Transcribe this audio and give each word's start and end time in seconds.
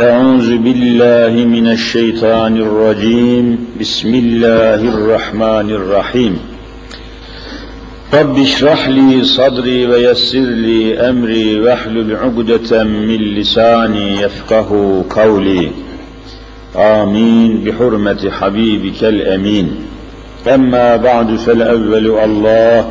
أعوذ 0.00 0.58
بالله 0.58 1.44
من 1.44 1.66
الشيطان 1.66 2.56
الرجيم. 2.56 3.66
بسم 3.80 4.14
الله 4.14 4.74
الرحمن 4.74 5.70
الرحيم. 5.70 6.38
رب 8.14 8.38
اشرح 8.38 8.88
لي 8.88 9.24
صدري 9.24 9.86
ويسر 9.86 10.38
لي 10.38 10.98
أمري 10.98 11.60
واحلل 11.60 12.16
عقدة 12.16 12.84
من 12.84 13.16
لساني 13.16 14.20
يفقه 14.20 15.04
قولي. 15.10 15.70
آمين. 16.76 17.64
بحرمة 17.64 18.30
حبيبك 18.30 19.04
الأمين. 19.04 19.74
أما 20.54 20.96
بعد 20.96 21.36
فالأول 21.36 22.20
الله 22.24 22.90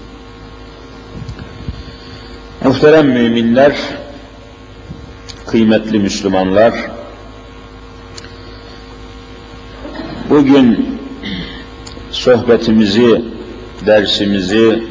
Muhterem 2.63 3.07
müminler, 3.07 3.75
kıymetli 5.47 5.99
Müslümanlar, 5.99 6.73
bugün 10.29 10.99
sohbetimizi, 12.11 13.21
dersimizi, 13.85 14.83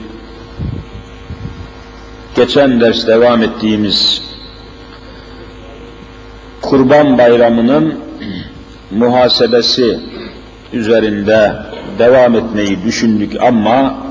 geçen 2.37 2.81
ders 2.81 3.07
devam 3.07 3.43
ettiğimiz 3.43 4.23
Kurban 6.63 7.19
Bayramı'nın 7.19 7.95
muhasebesi 8.91 10.01
üzerinde 10.73 11.53
devam 11.99 12.35
etmeyi 12.35 12.85
düşündük 12.85 13.43
ama 13.43 14.10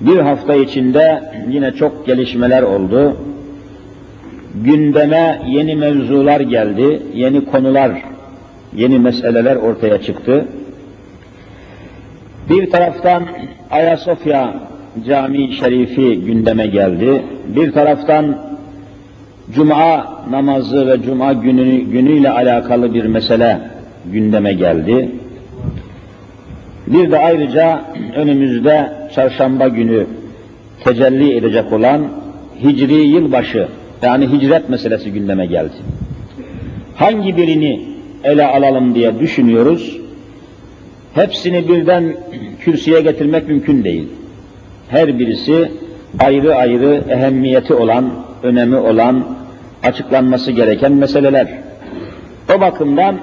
bir 0.00 0.16
hafta 0.18 0.54
içinde 0.54 1.22
yine 1.48 1.72
çok 1.72 2.06
gelişmeler 2.06 2.62
oldu. 2.62 3.16
Gündeme 4.64 5.42
yeni 5.46 5.76
mevzular 5.76 6.40
geldi, 6.40 7.02
yeni 7.14 7.44
konular, 7.44 7.92
yeni 8.76 8.98
meseleler 8.98 9.56
ortaya 9.56 10.02
çıktı. 10.02 10.44
Bir 12.50 12.70
taraftan 12.70 13.24
Ayasofya 13.70 14.54
Camii 15.06 15.52
Şerifi 15.52 16.20
gündeme 16.20 16.66
geldi. 16.66 17.22
Bir 17.56 17.72
taraftan 17.72 18.36
Cuma 19.54 20.18
namazı 20.30 20.86
ve 20.86 21.02
Cuma 21.02 21.32
günü, 21.32 21.80
günüyle 21.80 22.30
alakalı 22.30 22.94
bir 22.94 23.04
mesele 23.04 23.58
gündeme 24.12 24.52
geldi. 24.52 25.10
Bir 26.88 27.10
de 27.10 27.18
ayrıca 27.18 27.84
önümüzde 28.16 28.92
çarşamba 29.14 29.68
günü 29.68 30.06
tecelli 30.84 31.36
edecek 31.36 31.72
olan 31.72 32.08
Hicri 32.62 32.94
yılbaşı 32.94 33.68
yani 34.02 34.32
hicret 34.32 34.68
meselesi 34.68 35.12
gündeme 35.12 35.46
geldi. 35.46 35.74
Hangi 36.94 37.36
birini 37.36 37.82
ele 38.24 38.46
alalım 38.46 38.94
diye 38.94 39.20
düşünüyoruz. 39.20 39.98
Hepsini 41.14 41.68
birden 41.68 42.16
kürsüye 42.60 43.00
getirmek 43.00 43.48
mümkün 43.48 43.84
değil. 43.84 44.08
Her 44.88 45.18
birisi 45.18 45.72
ayrı 46.18 46.54
ayrı 46.54 47.04
ehemmiyeti 47.08 47.74
olan, 47.74 48.10
önemi 48.42 48.76
olan, 48.76 49.24
açıklanması 49.82 50.52
gereken 50.52 50.92
meseleler. 50.92 51.48
O 52.56 52.60
bakımdan 52.60 53.18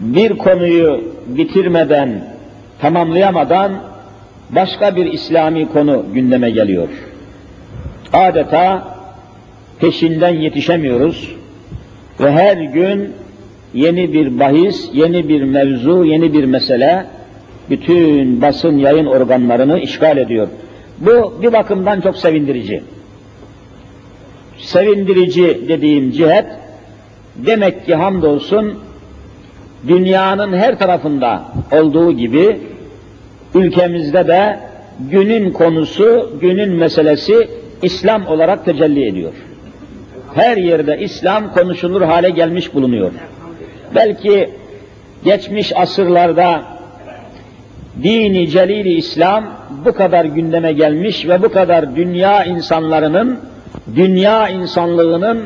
bir 0.00 0.38
konuyu 0.38 1.13
bitirmeden, 1.26 2.24
tamamlayamadan 2.80 3.72
başka 4.50 4.96
bir 4.96 5.12
İslami 5.12 5.68
konu 5.68 6.04
gündeme 6.14 6.50
geliyor. 6.50 6.88
Adeta 8.12 8.94
peşinden 9.80 10.34
yetişemiyoruz 10.34 11.34
ve 12.20 12.32
her 12.32 12.56
gün 12.56 13.12
yeni 13.74 14.12
bir 14.12 14.38
bahis, 14.38 14.90
yeni 14.92 15.28
bir 15.28 15.42
mevzu, 15.42 16.04
yeni 16.04 16.32
bir 16.32 16.44
mesele 16.44 17.06
bütün 17.70 18.42
basın 18.42 18.78
yayın 18.78 19.06
organlarını 19.06 19.80
işgal 19.80 20.16
ediyor. 20.16 20.48
Bu 20.98 21.42
bir 21.42 21.52
bakımdan 21.52 22.00
çok 22.00 22.16
sevindirici. 22.16 22.82
Sevindirici 24.58 25.68
dediğim 25.68 26.10
cihet 26.10 26.46
demek 27.36 27.86
ki 27.86 27.94
hamdolsun 27.94 28.78
dünyanın 29.88 30.52
her 30.52 30.78
tarafında 30.78 31.44
olduğu 31.72 32.12
gibi 32.12 32.60
ülkemizde 33.54 34.28
de 34.28 34.60
günün 35.10 35.50
konusu, 35.50 36.32
günün 36.40 36.72
meselesi 36.72 37.48
İslam 37.82 38.26
olarak 38.26 38.64
tecelli 38.64 39.08
ediyor. 39.08 39.32
Her 40.34 40.56
yerde 40.56 40.98
İslam 41.00 41.52
konuşulur 41.52 42.02
hale 42.02 42.30
gelmiş 42.30 42.74
bulunuyor. 42.74 43.12
Belki 43.94 44.50
geçmiş 45.24 45.76
asırlarda 45.76 46.62
dini 48.02 48.48
celili 48.48 48.92
İslam 48.92 49.44
bu 49.84 49.92
kadar 49.92 50.24
gündeme 50.24 50.72
gelmiş 50.72 51.28
ve 51.28 51.42
bu 51.42 51.52
kadar 51.52 51.96
dünya 51.96 52.44
insanlarının, 52.44 53.38
dünya 53.96 54.48
insanlığının 54.48 55.44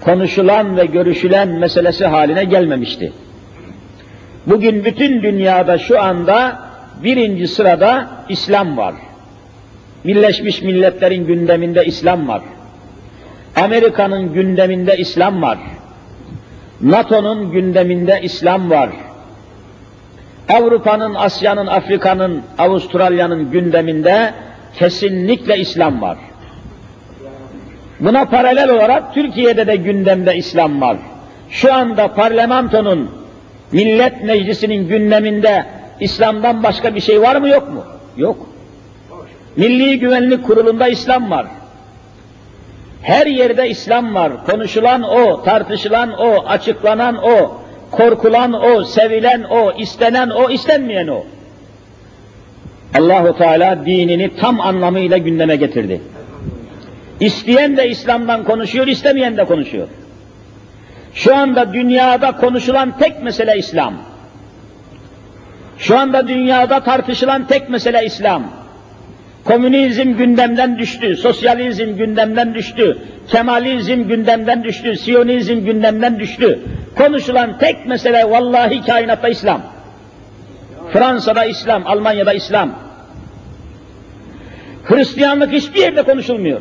konuşulan 0.00 0.76
ve 0.76 0.86
görüşülen 0.86 1.48
meselesi 1.48 2.06
haline 2.06 2.44
gelmemişti. 2.44 3.12
Bugün 4.46 4.84
bütün 4.84 5.22
dünyada 5.22 5.78
şu 5.78 6.02
anda 6.02 6.58
birinci 7.02 7.48
sırada 7.48 8.08
İslam 8.28 8.76
var. 8.76 8.94
Birleşmiş 10.04 10.62
Milletler'in 10.62 11.26
gündeminde 11.26 11.84
İslam 11.84 12.28
var. 12.28 12.42
Amerika'nın 13.56 14.32
gündeminde 14.32 14.96
İslam 14.96 15.42
var. 15.42 15.58
NATO'nun 16.80 17.50
gündeminde 17.50 18.20
İslam 18.22 18.70
var. 18.70 18.90
Avrupa'nın, 20.48 21.14
Asya'nın, 21.14 21.66
Afrika'nın, 21.66 22.42
Avustralya'nın 22.58 23.50
gündeminde 23.50 24.34
kesinlikle 24.78 25.58
İslam 25.58 26.02
var. 26.02 26.18
Buna 28.00 28.24
paralel 28.24 28.70
olarak 28.70 29.14
Türkiye'de 29.14 29.66
de 29.66 29.76
gündemde 29.76 30.36
İslam 30.36 30.80
var. 30.80 30.96
Şu 31.50 31.74
anda 31.74 32.14
parlamentonun 32.14 33.10
Millet 33.74 34.24
Meclisi'nin 34.24 34.88
gündeminde 34.88 35.64
İslam'dan 36.00 36.62
başka 36.62 36.94
bir 36.94 37.00
şey 37.00 37.22
var 37.22 37.36
mı 37.36 37.48
yok 37.48 37.72
mu? 37.72 37.84
Yok. 38.16 38.46
Milli 39.56 39.98
Güvenlik 39.98 40.44
Kurulu'nda 40.44 40.88
İslam 40.88 41.30
var. 41.30 41.46
Her 43.02 43.26
yerde 43.26 43.68
İslam 43.68 44.14
var. 44.14 44.46
Konuşulan 44.46 45.02
o, 45.02 45.42
tartışılan 45.42 46.12
o, 46.12 46.44
açıklanan 46.46 47.16
o, 47.16 47.60
korkulan 47.90 48.52
o, 48.52 48.84
sevilen 48.84 49.42
o, 49.42 49.72
istenen 49.78 50.30
o, 50.30 50.50
istenmeyen 50.50 51.08
o. 51.08 51.24
Allahu 52.98 53.38
Teala 53.38 53.86
dinini 53.86 54.36
tam 54.36 54.60
anlamıyla 54.60 55.18
gündeme 55.18 55.56
getirdi. 55.56 56.00
İsteyen 57.20 57.76
de 57.76 57.88
İslam'dan 57.88 58.44
konuşuyor, 58.44 58.86
istemeyen 58.86 59.36
de 59.36 59.44
konuşuyor. 59.44 59.88
Şu 61.14 61.36
anda 61.36 61.72
dünyada 61.72 62.32
konuşulan 62.32 62.98
tek 62.98 63.22
mesele 63.22 63.58
İslam. 63.58 63.94
Şu 65.78 65.98
anda 65.98 66.28
dünyada 66.28 66.80
tartışılan 66.80 67.46
tek 67.46 67.68
mesele 67.68 68.06
İslam. 68.06 68.42
Komünizm 69.44 70.12
gündemden 70.12 70.78
düştü, 70.78 71.16
sosyalizm 71.16 71.96
gündemden 71.96 72.54
düştü, 72.54 72.98
Kemalizm 73.28 74.02
gündemden 74.02 74.64
düştü, 74.64 74.96
Siyonizm 74.96 75.58
gündemden 75.64 76.18
düştü. 76.18 76.60
Konuşulan 76.96 77.58
tek 77.58 77.86
mesele 77.86 78.30
vallahi 78.30 78.82
kainatta 78.82 79.28
İslam. 79.28 79.62
Fransa'da 80.92 81.44
İslam, 81.44 81.86
Almanya'da 81.86 82.32
İslam. 82.32 82.70
Hristiyanlık 84.84 85.52
hiçbir 85.52 85.80
yerde 85.80 86.02
konuşulmuyor. 86.02 86.60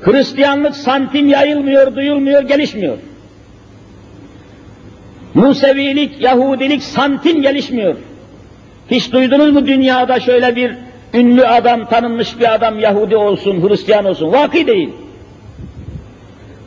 Hristiyanlık 0.00 0.76
santim 0.76 1.28
yayılmıyor, 1.28 1.94
duyulmuyor, 1.94 2.42
gelişmiyor. 2.42 2.98
Musevilik, 5.34 6.20
Yahudilik 6.20 6.82
santim 6.82 7.42
gelişmiyor. 7.42 7.96
Hiç 8.90 9.12
duydunuz 9.12 9.52
mu 9.52 9.66
dünyada 9.66 10.20
şöyle 10.20 10.56
bir 10.56 10.74
ünlü 11.14 11.46
adam, 11.46 11.86
tanınmış 11.86 12.40
bir 12.40 12.54
adam 12.54 12.78
Yahudi 12.78 13.16
olsun, 13.16 13.68
Hristiyan 13.68 14.04
olsun? 14.04 14.32
Vaki 14.32 14.66
değil. 14.66 14.90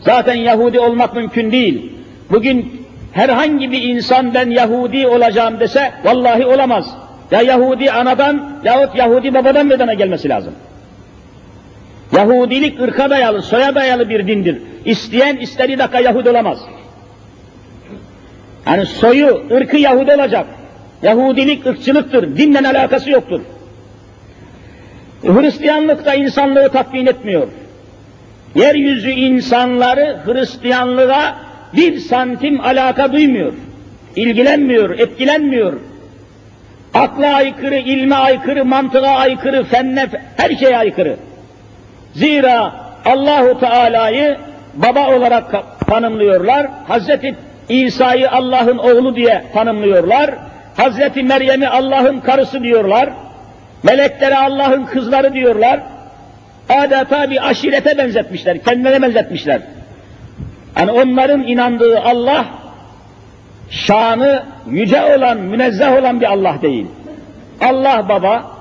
Zaten 0.01 0.35
Yahudi 0.35 0.79
olmak 0.79 1.15
mümkün 1.15 1.51
değil. 1.51 1.91
Bugün 2.31 2.85
herhangi 3.11 3.71
bir 3.71 3.81
insan 3.81 4.33
ben 4.33 4.49
Yahudi 4.49 5.07
olacağım 5.07 5.59
dese 5.59 5.91
vallahi 6.03 6.45
olamaz. 6.45 6.95
Ya 7.31 7.41
Yahudi 7.41 7.91
anadan 7.91 8.59
yahut 8.63 8.95
Yahudi 8.95 9.33
babadan 9.33 9.67
meydana 9.67 9.93
gelmesi 9.93 10.29
lazım. 10.29 10.53
Yahudilik 12.15 12.81
ırka 12.81 13.09
dayalı, 13.09 13.41
soya 13.41 13.75
dayalı 13.75 14.09
bir 14.09 14.27
dindir. 14.27 14.57
İsteyen 14.85 15.37
istediği 15.37 15.79
dakika 15.79 15.99
Yahudi 15.99 16.29
olamaz. 16.29 16.59
Yani 18.67 18.85
soyu, 18.85 19.43
ırkı 19.51 19.77
Yahudi 19.77 20.11
olacak. 20.11 20.45
Yahudilik 21.01 21.65
ırkçılıktır, 21.65 22.37
dinle 22.37 22.59
alakası 22.59 23.09
yoktur. 23.09 23.41
Hristiyanlık 25.23 26.05
da 26.05 26.13
insanlığı 26.13 26.69
tatmin 26.69 27.05
etmiyor. 27.05 27.47
Yeryüzü 28.55 29.09
insanları 29.09 30.17
Hristiyanlığa 30.25 31.35
bir 31.75 31.99
santim 31.99 32.61
alaka 32.61 33.13
duymuyor. 33.13 33.53
ilgilenmiyor, 34.15 34.99
etkilenmiyor. 34.99 35.73
Akla 36.93 37.33
aykırı, 37.33 37.75
ilme 37.75 38.15
aykırı, 38.15 38.65
mantığa 38.65 39.15
aykırı, 39.15 39.63
fenne, 39.63 40.07
her 40.37 40.55
şeye 40.55 40.77
aykırı. 40.77 41.17
Zira 42.13 42.73
Allahu 43.05 43.59
Teala'yı 43.59 44.37
baba 44.73 45.15
olarak 45.15 45.45
tanımlıyorlar. 45.87 46.67
Hazreti 46.87 47.35
İsa'yı 47.69 48.31
Allah'ın 48.31 48.77
oğlu 48.77 49.15
diye 49.15 49.43
tanımlıyorlar. 49.53 50.31
Hazreti 50.77 51.23
Meryem'i 51.23 51.67
Allah'ın 51.67 52.19
karısı 52.19 52.63
diyorlar. 52.63 53.09
Meleklere 53.83 54.37
Allah'ın 54.37 54.85
kızları 54.85 55.33
diyorlar. 55.33 55.79
Adeta 56.69 57.29
bir 57.29 57.49
aşirete 57.49 57.97
benzetmişler, 57.97 58.63
kendilerine 58.63 59.01
benzetmişler. 59.01 59.61
Yani 60.79 60.91
onların 60.91 61.43
inandığı 61.43 61.99
Allah, 61.99 62.45
şanı 63.69 64.43
yüce 64.69 65.01
olan, 65.17 65.37
münezzeh 65.37 65.99
olan 66.01 66.21
bir 66.21 66.25
Allah 66.25 66.55
değil. 66.61 66.87
Allah 67.61 68.05
baba, 68.09 68.51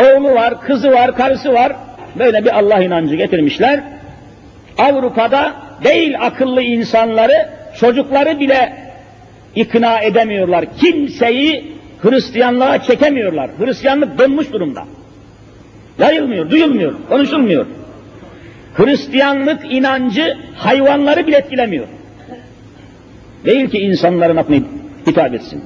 oğlu 0.00 0.34
var, 0.34 0.60
kızı 0.60 0.92
var, 0.92 1.16
karısı 1.16 1.52
var, 1.52 1.72
böyle 2.18 2.44
bir 2.44 2.58
Allah 2.58 2.82
inancı 2.82 3.16
getirmişler. 3.16 3.80
Avrupa'da 4.78 5.54
değil 5.84 6.20
akıllı 6.20 6.62
insanları, 6.62 7.48
çocukları 7.80 8.40
bile 8.40 8.72
ikna 9.54 10.00
edemiyorlar. 10.00 10.64
Kimseyi 10.80 11.72
Hristiyanlığa 12.02 12.82
çekemiyorlar. 12.82 13.50
Hristiyanlık 13.58 14.18
dönmüş 14.18 14.52
durumda. 14.52 14.84
Yayılmıyor, 15.98 16.50
duyulmuyor, 16.50 16.94
konuşulmuyor. 17.08 17.66
Hristiyanlık 18.74 19.72
inancı 19.72 20.36
hayvanları 20.56 21.26
bile 21.26 21.36
etkilemiyor. 21.36 21.86
Değil 23.44 23.70
ki 23.70 23.78
insanların 23.78 24.36
aklına 24.36 24.64
hitap 25.06 25.34
etsin. 25.34 25.64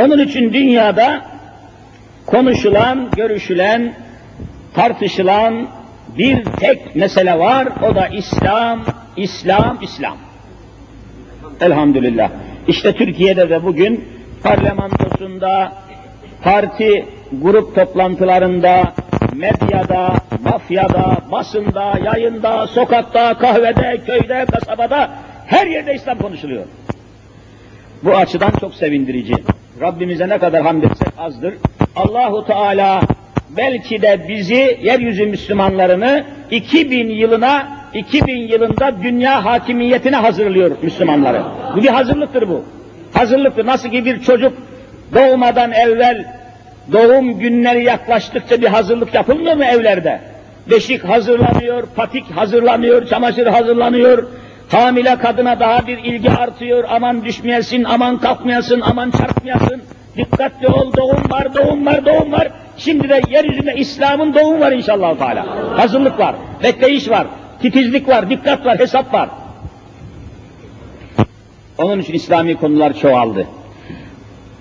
Onun 0.00 0.18
için 0.18 0.52
dünyada 0.52 1.22
konuşulan, 2.26 3.08
görüşülen, 3.16 3.92
tartışılan 4.74 5.68
bir 6.18 6.44
tek 6.44 6.96
mesele 6.96 7.38
var, 7.38 7.68
o 7.90 7.94
da 7.94 8.08
İslam, 8.08 8.84
İslam, 9.16 9.78
İslam. 9.82 10.16
Elhamdülillah. 11.60 12.30
İşte 12.68 12.92
Türkiye'de 12.92 13.50
de 13.50 13.64
bugün 13.64 14.04
parlamentosunda, 14.42 15.72
parti 16.42 17.06
grup 17.42 17.74
toplantılarında, 17.74 18.92
medyada, 19.36 20.14
mafyada, 20.44 21.16
basında, 21.32 21.94
yayında, 22.04 22.66
sokakta, 22.66 23.38
kahvede, 23.38 24.00
köyde, 24.06 24.46
kasabada 24.52 25.10
her 25.46 25.66
yerde 25.66 25.94
İslam 25.94 26.18
konuşuluyor. 26.18 26.64
Bu 28.02 28.16
açıdan 28.16 28.50
çok 28.60 28.74
sevindirici. 28.74 29.34
Rabbimize 29.80 30.28
ne 30.28 30.38
kadar 30.38 30.62
hamd 30.62 30.82
etsek 30.82 31.08
azdır. 31.18 31.54
Allahu 31.96 32.46
Teala 32.46 33.00
belki 33.56 34.02
de 34.02 34.26
bizi 34.28 34.78
yeryüzü 34.82 35.26
Müslümanlarını 35.26 36.24
2000 36.50 37.08
yılına 37.08 37.68
2000 37.94 38.36
yılında 38.36 39.02
dünya 39.02 39.44
hakimiyetine 39.44 40.16
hazırlıyor 40.16 40.70
Müslümanları. 40.82 41.42
Bu 41.76 41.82
bir 41.82 41.88
hazırlıktır 41.88 42.48
bu. 42.48 42.64
Hazırlıktır. 43.12 43.66
Nasıl 43.66 43.88
ki 43.88 44.04
bir 44.04 44.22
çocuk 44.22 44.52
doğmadan 45.14 45.72
evvel 45.72 46.24
doğum 46.92 47.38
günleri 47.38 47.84
yaklaştıkça 47.84 48.60
bir 48.60 48.66
hazırlık 48.66 49.14
yapılmıyor 49.14 49.56
mu 49.56 49.64
evlerde? 49.64 50.20
Beşik 50.70 51.04
hazırlanıyor, 51.04 51.86
patik 51.96 52.30
hazırlanıyor, 52.30 53.06
çamaşır 53.06 53.46
hazırlanıyor, 53.46 54.28
hamile 54.68 55.18
kadına 55.18 55.60
daha 55.60 55.86
bir 55.86 55.98
ilgi 55.98 56.30
artıyor, 56.30 56.84
aman 56.88 57.24
düşmeyesin, 57.24 57.84
aman 57.84 58.18
kalkmayasın, 58.18 58.80
aman 58.80 59.10
çarpmayasın, 59.10 59.82
dikkatli 60.16 60.68
ol, 60.68 60.92
doğum 60.96 61.30
var, 61.30 61.54
doğum 61.54 61.86
var, 61.86 62.06
doğum 62.06 62.32
var. 62.32 62.48
Şimdi 62.76 63.08
de 63.08 63.20
yeryüzünde 63.30 63.74
İslam'ın 63.74 64.34
doğum 64.34 64.60
var 64.60 64.72
inşallah 64.72 65.18
Teala. 65.18 65.46
Hazırlık 65.78 66.18
var, 66.18 66.34
bekleyiş 66.62 67.10
var, 67.10 67.26
titizlik 67.62 68.08
var, 68.08 68.30
dikkat 68.30 68.66
var, 68.66 68.78
hesap 68.78 69.14
var. 69.14 69.28
Onun 71.78 71.98
için 71.98 72.14
İslami 72.14 72.56
konular 72.56 72.92
çoğaldı. 72.92 73.46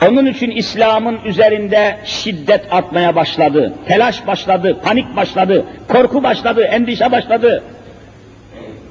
Onun 0.09 0.25
için 0.25 0.51
İslam'ın 0.51 1.19
üzerinde 1.25 1.97
şiddet 2.05 2.73
artmaya 2.73 3.15
başladı, 3.15 3.73
telaş 3.87 4.27
başladı, 4.27 4.77
panik 4.83 5.15
başladı, 5.15 5.65
korku 5.87 6.23
başladı, 6.23 6.61
endişe 6.61 7.11
başladı, 7.11 7.63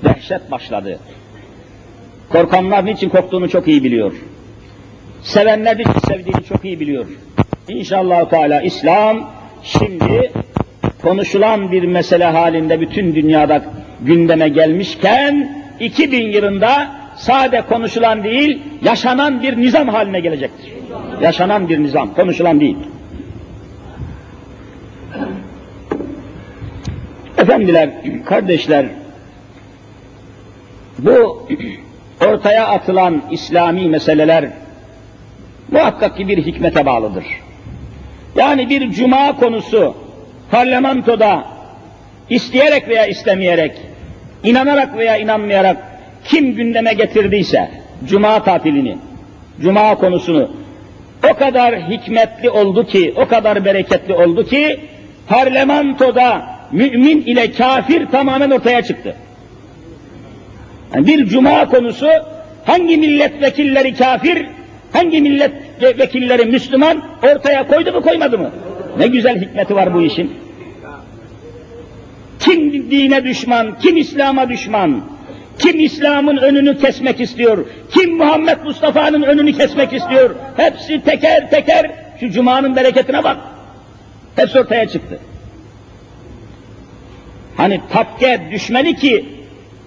dehşet 0.05 0.50
başladı. 0.50 0.99
Korkanlar 2.28 2.86
niçin 2.86 3.08
korktuğunu 3.08 3.48
çok 3.48 3.69
iyi 3.69 3.84
biliyor. 3.84 4.12
Sevenler 5.22 5.79
niçin 5.79 6.00
sevdiğini 6.08 6.44
çok 6.44 6.65
iyi 6.65 6.81
biliyor. 6.81 7.06
İnşallah 7.70 8.29
Teala 8.31 8.60
İslam 8.60 9.31
şimdi 9.62 10.32
konuşulan 11.03 11.72
bir 11.72 11.82
mesele 11.82 12.24
halinde 12.24 12.81
bütün 12.81 13.15
dünyada 13.15 13.62
gündeme 14.00 14.48
gelmişken 14.48 15.62
2000 15.81 16.27
yılında 16.27 16.89
sade 17.17 17.62
konuşulan 17.62 18.24
değil, 18.24 18.62
yaşanan 18.82 19.43
bir 19.43 19.56
nizam 19.56 19.89
haline 19.89 20.20
gelecektir. 20.20 20.72
Yaşanan 21.22 21.69
bir 21.69 21.82
nizam, 21.82 22.15
konuşulan 22.15 22.60
değil. 22.60 22.77
Efendiler, 27.39 27.91
kardeşler, 28.24 28.86
bu 30.98 31.46
ortaya 32.27 32.67
atılan 32.67 33.22
İslami 33.31 33.89
meseleler 33.89 34.50
muhakkak 35.70 36.17
ki 36.17 36.29
bir 36.29 36.39
hikmete 36.39 36.86
bağlıdır. 36.86 37.24
Yani 38.37 38.70
bir 38.70 38.91
cuma 38.91 39.37
konusu 39.37 39.94
parlamentoda 40.51 41.44
isteyerek 42.31 42.89
veya 42.89 43.06
istemeyerek, 43.06 43.72
inanarak 44.44 44.96
veya 44.96 45.17
inanmayarak 45.17 45.77
kim 46.25 46.55
gündeme 46.55 46.93
getirdiyse 46.93 47.70
cuma 48.05 48.44
tatilini, 48.44 48.96
cuma 49.63 49.94
konusunu 49.94 50.51
o 51.31 51.34
kadar 51.34 51.81
hikmetli 51.91 52.51
oldu 52.51 52.87
ki, 52.87 53.15
o 53.17 53.29
kadar 53.29 53.65
bereketli 53.65 54.15
oldu 54.15 54.44
ki 54.44 54.81
parlamentoda 55.29 56.43
mümin 56.72 57.20
ile 57.20 57.53
kafir 57.53 58.06
tamamen 58.06 58.51
ortaya 58.51 58.82
çıktı. 58.82 59.17
Yani 60.94 61.06
bir 61.06 61.27
cuma 61.27 61.69
konusu 61.69 62.08
hangi 62.65 62.96
milletvekilleri 62.96 63.94
kafir, 63.94 64.46
hangi 64.93 65.25
milletvekilleri 65.81 66.44
Müslüman 66.44 67.03
ortaya 67.22 67.67
koydu 67.67 67.93
mu 67.93 68.03
koymadı 68.03 68.39
mı? 68.39 68.51
Ne 68.99 69.06
güzel 69.06 69.41
hikmeti 69.41 69.75
var 69.75 69.94
bu 69.94 70.03
işin. 70.03 70.32
Kim 72.41 72.91
dine 72.91 73.25
düşman, 73.25 73.79
kim 73.79 73.96
İslam'a 73.96 74.49
düşman, 74.49 75.01
kim 75.58 75.81
İslam'ın 75.81 76.37
önünü 76.37 76.79
kesmek 76.79 77.20
istiyor? 77.20 77.67
Kim 77.91 78.17
Muhammed 78.17 78.58
Mustafa'nın 78.65 79.22
önünü 79.22 79.53
kesmek 79.53 79.93
istiyor? 79.93 80.34
Hepsi 80.56 81.01
teker 81.01 81.51
teker 81.51 81.91
şu 82.20 82.31
Cuma'nın 82.31 82.77
bereketine 82.77 83.25
bak. 83.25 83.37
Hepsi 84.37 84.60
ortaya 84.60 84.89
çıktı. 84.89 85.19
Hani 87.56 87.81
tapke 87.93 88.41
düşmeli 88.51 88.96
ki 88.96 89.40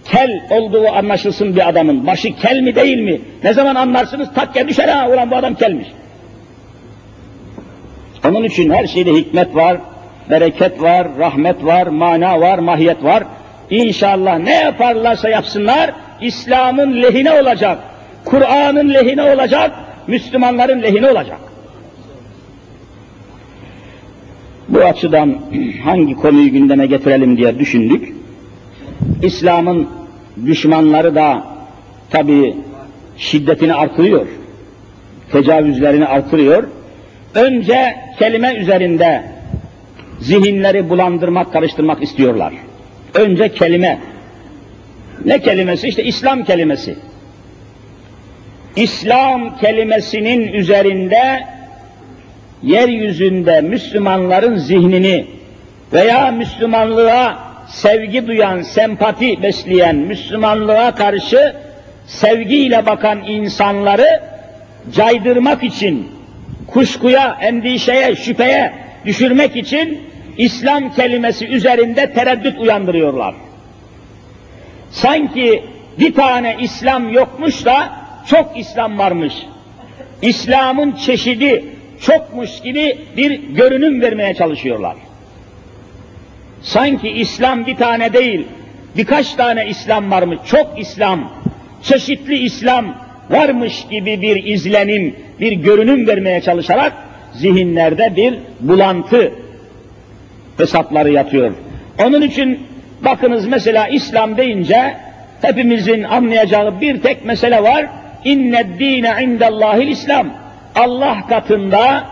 kel 0.05 0.41
olduğu 0.49 0.87
anlaşılsın 0.87 1.55
bir 1.55 1.69
adamın. 1.69 2.07
Başı 2.07 2.35
kel 2.35 2.59
mi 2.59 2.75
değil 2.75 2.99
mi? 2.99 3.21
Ne 3.43 3.53
zaman 3.53 3.75
anlarsınız 3.75 4.33
takke 4.35 4.67
düşer 4.67 4.87
ha 4.87 5.09
ulan 5.09 5.31
bu 5.31 5.35
adam 5.35 5.55
kelmiş. 5.55 5.87
Onun 8.25 8.43
için 8.43 8.71
her 8.71 8.87
şeyde 8.87 9.13
hikmet 9.13 9.55
var, 9.55 9.77
bereket 10.29 10.81
var, 10.81 11.07
rahmet 11.19 11.65
var, 11.65 11.87
mana 11.87 12.41
var, 12.41 12.59
mahiyet 12.59 13.03
var. 13.03 13.23
İnşallah 13.69 14.39
ne 14.39 14.53
yaparlarsa 14.55 15.29
yapsınlar, 15.29 15.91
İslam'ın 16.21 17.01
lehine 17.01 17.41
olacak, 17.41 17.79
Kur'an'ın 18.25 18.93
lehine 18.93 19.33
olacak, 19.33 19.71
Müslümanların 20.07 20.81
lehine 20.81 21.11
olacak. 21.11 21.37
Bu 24.69 24.79
açıdan 24.79 25.35
hangi 25.83 26.13
konuyu 26.13 26.51
gündeme 26.51 26.85
getirelim 26.85 27.37
diye 27.37 27.59
düşündük. 27.59 28.22
İslam'ın 29.21 29.89
düşmanları 30.45 31.15
da 31.15 31.43
tabi 32.09 32.55
şiddetini 33.17 33.73
artırıyor, 33.73 34.27
tecavüzlerini 35.31 36.05
artırıyor. 36.05 36.63
Önce 37.35 37.95
kelime 38.19 38.53
üzerinde 38.53 39.23
zihinleri 40.19 40.89
bulandırmak, 40.89 41.53
karıştırmak 41.53 42.03
istiyorlar. 42.03 42.53
Önce 43.13 43.49
kelime. 43.49 43.99
Ne 45.25 45.39
kelimesi? 45.39 45.87
İşte 45.87 46.03
İslam 46.03 46.43
kelimesi. 46.43 46.95
İslam 48.75 49.57
kelimesinin 49.57 50.53
üzerinde 50.53 51.43
yeryüzünde 52.63 53.61
Müslümanların 53.61 54.57
zihnini 54.57 55.25
veya 55.93 56.31
Müslümanlığa 56.31 57.52
sevgi 57.67 58.27
duyan, 58.27 58.61
sempati 58.61 59.43
besleyen, 59.43 59.95
Müslümanlığa 59.95 60.95
karşı 60.95 61.55
sevgiyle 62.07 62.85
bakan 62.85 63.23
insanları 63.27 64.23
caydırmak 64.93 65.63
için, 65.63 66.11
kuşkuya, 66.67 67.37
endişeye, 67.41 68.15
şüpheye 68.15 68.73
düşürmek 69.05 69.55
için 69.55 70.01
İslam 70.37 70.93
kelimesi 70.93 71.47
üzerinde 71.47 72.13
tereddüt 72.13 72.59
uyandırıyorlar. 72.59 73.35
Sanki 74.91 75.63
bir 75.99 76.13
tane 76.13 76.57
İslam 76.59 77.09
yokmuş 77.09 77.65
da 77.65 77.91
çok 78.27 78.59
İslam 78.59 78.97
varmış. 78.97 79.33
İslam'ın 80.21 80.91
çeşidi 80.91 81.65
çokmuş 82.01 82.61
gibi 82.61 82.97
bir 83.17 83.31
görünüm 83.31 84.01
vermeye 84.01 84.33
çalışıyorlar. 84.33 84.95
Sanki 86.63 87.09
İslam 87.09 87.65
bir 87.65 87.75
tane 87.75 88.13
değil, 88.13 88.47
birkaç 88.97 89.33
tane 89.33 89.67
İslam 89.67 90.11
varmış, 90.11 90.39
çok 90.45 90.79
İslam, 90.79 91.31
çeşitli 91.83 92.37
İslam 92.37 92.85
varmış 93.29 93.85
gibi 93.89 94.21
bir 94.21 94.43
izlenim, 94.43 95.15
bir 95.39 95.51
görünüm 95.51 96.07
vermeye 96.07 96.41
çalışarak 96.41 96.93
zihinlerde 97.33 98.15
bir 98.15 98.39
bulantı 98.59 99.31
hesapları 100.57 101.11
yatıyor. 101.11 101.53
Onun 102.05 102.21
için 102.21 102.59
bakınız 103.01 103.47
mesela 103.47 103.87
İslam 103.87 104.37
deyince 104.37 104.97
hepimizin 105.41 106.03
anlayacağı 106.03 106.81
bir 106.81 107.01
tek 107.01 107.25
mesele 107.25 107.63
var. 107.63 107.85
İnne 108.25 108.79
dine 108.79 109.23
indellahil 109.23 109.87
İslam. 109.87 110.27
Allah 110.75 111.17
katında 111.29 112.03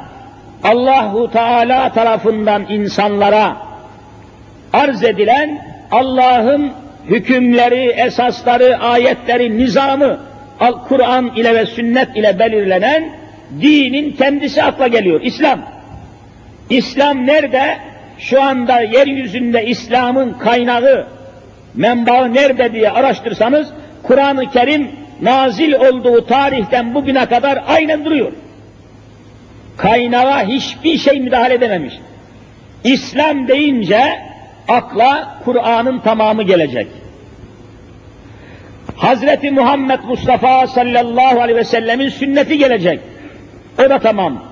Allahu 0.64 1.32
Teala 1.32 1.94
tarafından 1.94 2.66
insanlara 2.70 3.71
arz 4.74 5.04
edilen 5.04 5.62
Allah'ın 5.92 6.72
hükümleri, 7.06 7.86
esasları, 7.86 8.78
ayetleri, 8.78 9.58
nizamı 9.58 10.20
Kur'an 10.88 11.32
ile 11.36 11.56
ve 11.56 11.66
sünnet 11.66 12.16
ile 12.16 12.40
belirlenen 12.40 13.10
dinin 13.62 14.12
kendisi 14.12 14.64
akla 14.64 14.88
geliyor. 14.88 15.22
İslam. 15.22 15.60
İslam 16.70 17.28
nerede? 17.28 17.78
Şu 18.20 18.42
anda 18.42 18.82
yeryüzünde 18.82 19.66
İslam'ın 19.66 20.34
kaynağı, 20.34 21.08
menbaı 21.76 22.34
nerede 22.34 22.74
diye 22.74 22.90
araştırsanız 22.90 23.68
Kur'an-ı 24.04 24.52
Kerim 24.52 24.92
nazil 25.22 25.74
olduğu 25.74 26.26
tarihten 26.26 26.94
bugüne 26.94 27.26
kadar 27.26 27.64
aynen 27.68 28.06
duruyor. 28.06 28.32
Kaynağa 29.78 30.44
hiçbir 30.44 30.98
şey 30.98 31.20
müdahale 31.20 31.54
edememiş. 31.54 31.94
İslam 32.84 33.48
deyince 33.48 34.31
akla 34.72 35.38
Kur'an'ın 35.46 36.00
tamamı 36.00 36.44
gelecek. 36.44 36.88
Hazreti 38.96 39.52
Muhammed 39.52 40.00
Mustafa 40.04 40.68
sallallahu 40.68 41.42
aleyhi 41.42 41.60
ve 41.60 41.64
sellemin 41.64 42.10
sünneti 42.10 42.58
gelecek. 42.58 43.00
O 43.86 43.90
da 43.90 44.00
tamam. 44.00 44.44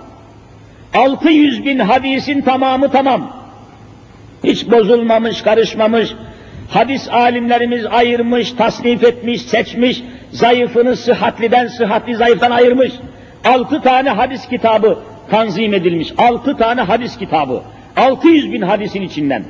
600 0.93 1.65
bin 1.65 1.79
hadisin 1.79 2.41
tamamı 2.41 2.91
tamam. 2.91 3.31
Hiç 4.43 4.71
bozulmamış, 4.71 5.41
karışmamış. 5.41 6.13
Hadis 6.69 7.09
alimlerimiz 7.09 7.85
ayırmış, 7.85 8.51
tasnif 8.51 9.03
etmiş, 9.03 9.41
seçmiş. 9.41 10.03
Zayıfını 10.31 10.95
sıhhatliden, 10.97 11.67
sıhhatli 11.67 12.15
zayıftan 12.15 12.51
ayırmış. 12.51 12.91
Altı 13.45 13.81
tane 13.81 14.09
hadis 14.09 14.47
kitabı 14.47 14.99
tanzim 15.31 15.73
edilmiş. 15.73 16.13
Altı 16.17 16.57
tane 16.57 16.81
hadis 16.81 17.17
kitabı. 17.17 17.61
600 17.97 18.53
bin 18.53 18.61
hadisin 18.61 19.01
içinden. 19.01 19.43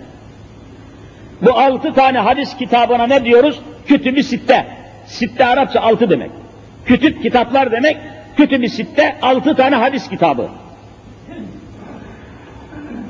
Bu 1.42 1.52
altı 1.52 1.94
tane 1.94 2.20
hadis 2.20 2.58
kitabına 2.58 3.08
ne 3.08 3.26
diyoruz? 3.26 3.60
Kütüb-i 3.88 4.24
Sitte. 4.24 4.66
Sitte 5.06 5.46
Arapça 5.46 5.82
altı 5.82 6.10
demek. 6.10 6.32
Kütüb 6.86 7.22
kitaplar 7.22 7.72
demek. 7.72 7.98
Kütüb-i 8.38 8.70
Sitte 8.70 9.16
altı 9.22 9.56
tane 9.56 9.76
hadis 9.76 10.10
kitabı. 10.10 10.48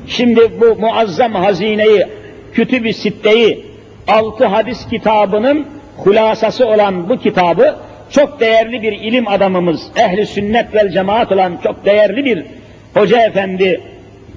Şimdi 0.07 0.61
bu 0.61 0.75
muazzam 0.75 1.35
hazineyi, 1.35 2.07
Kütüb-i 2.53 2.93
Sitte'yi, 2.93 3.65
altı 4.07 4.45
hadis 4.45 4.87
kitabının 4.87 5.67
hulasası 5.97 6.67
olan 6.67 7.09
bu 7.09 7.17
kitabı 7.17 7.75
çok 8.09 8.39
değerli 8.39 8.81
bir 8.81 8.91
ilim 8.91 9.27
adamımız, 9.27 9.81
ehli 9.95 10.25
sünnet 10.25 10.75
vel 10.75 10.89
cemaat 10.91 11.31
olan 11.31 11.57
çok 11.63 11.85
değerli 11.85 12.25
bir 12.25 12.45
hoca 12.93 13.21
efendi 13.21 13.81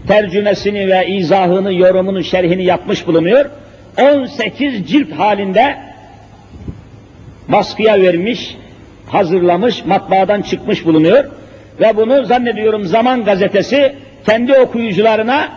tercümesini 0.08 0.88
ve 0.88 1.06
izahını, 1.06 1.74
yorumunu, 1.74 2.24
şerhini 2.24 2.64
yapmış 2.64 3.06
bulunuyor. 3.06 3.50
18 3.98 4.88
cilt 4.88 5.12
halinde 5.12 5.76
baskıya 7.48 8.00
vermiş, 8.00 8.56
hazırlamış, 9.06 9.84
matbaadan 9.84 10.42
çıkmış 10.42 10.84
bulunuyor. 10.84 11.24
Ve 11.80 11.96
bunu 11.96 12.24
zannediyorum 12.24 12.84
Zaman 12.84 13.24
Gazetesi 13.24 13.96
kendi 14.26 14.54
okuyucularına 14.54 15.48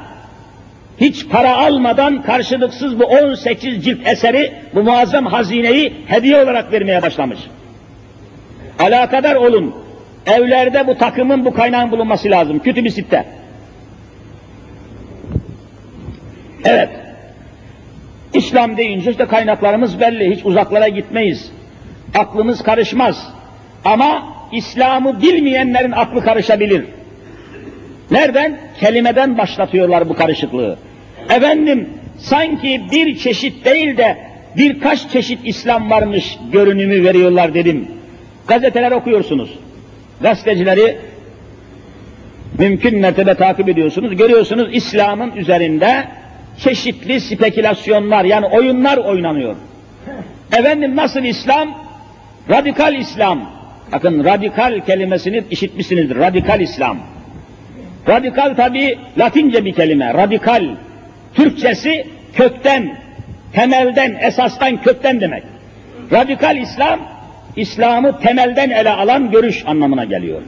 hiç 0.97 1.29
para 1.29 1.57
almadan 1.57 2.21
karşılıksız 2.21 2.99
bu 2.99 3.03
18 3.03 3.85
cilt 3.85 4.07
eseri, 4.07 4.53
bu 4.73 4.83
muazzam 4.83 5.25
hazineyi 5.25 5.93
hediye 6.07 6.43
olarak 6.43 6.71
vermeye 6.71 7.01
başlamış. 7.01 7.39
Alakadar 8.79 9.35
olun. 9.35 9.75
Evlerde 10.27 10.87
bu 10.87 10.97
takımın, 10.97 11.45
bu 11.45 11.53
kaynağın 11.53 11.91
bulunması 11.91 12.29
lazım. 12.29 12.59
Kütüb-i 12.59 12.91
Sitte. 12.91 13.25
Evet. 16.65 17.04
İslam 18.35 18.77
deyince 18.77 19.11
işte 19.11 19.25
kaynaklarımız 19.25 19.99
belli. 19.99 20.35
Hiç 20.35 20.45
uzaklara 20.45 20.87
gitmeyiz. 20.87 21.51
Aklımız 22.15 22.63
karışmaz. 22.63 23.27
Ama 23.85 24.23
İslam'ı 24.51 25.21
bilmeyenlerin 25.21 25.91
aklı 25.91 26.21
karışabilir. 26.21 26.85
Nereden? 28.11 28.57
Kelimeden 28.79 29.37
başlatıyorlar 29.37 30.09
bu 30.09 30.13
karışıklığı. 30.13 30.77
Efendim 31.29 31.89
sanki 32.17 32.81
bir 32.91 33.17
çeşit 33.17 33.65
değil 33.65 33.97
de 33.97 34.17
birkaç 34.57 35.11
çeşit 35.11 35.39
İslam 35.43 35.89
varmış 35.89 36.37
görünümü 36.51 37.03
veriyorlar 37.03 37.53
dedim. 37.53 37.87
Gazeteler 38.47 38.91
okuyorsunuz. 38.91 39.59
Gazetecileri 40.21 40.97
mümkün 42.59 42.99
mertebe 42.99 43.35
takip 43.35 43.69
ediyorsunuz. 43.69 44.15
Görüyorsunuz 44.15 44.69
İslam'ın 44.71 45.31
üzerinde 45.35 46.07
çeşitli 46.57 47.21
spekülasyonlar 47.21 48.25
yani 48.25 48.45
oyunlar 48.45 48.97
oynanıyor. 48.97 49.55
Efendim 50.57 50.95
nasıl 50.95 51.23
İslam? 51.23 51.69
Radikal 52.49 52.95
İslam. 52.95 53.49
Bakın 53.91 54.23
radikal 54.23 54.79
kelimesini 54.85 55.43
işitmişsinizdir. 55.51 56.15
Radikal 56.15 56.61
İslam. 56.61 56.97
Radikal 58.09 58.55
tabi 58.55 58.99
Latince 59.17 59.65
bir 59.65 59.73
kelime. 59.73 60.13
Radikal. 60.13 60.75
Türkçesi 61.33 62.07
kökten, 62.33 62.97
temelden, 63.53 64.17
esastan, 64.21 64.81
kökten 64.81 65.21
demek. 65.21 65.43
Radikal 66.11 66.57
İslam, 66.57 66.99
İslam'ı 67.55 68.19
temelden 68.19 68.69
ele 68.69 68.89
alan 68.89 69.31
görüş 69.31 69.63
anlamına 69.67 70.03
geliyor. 70.05 70.41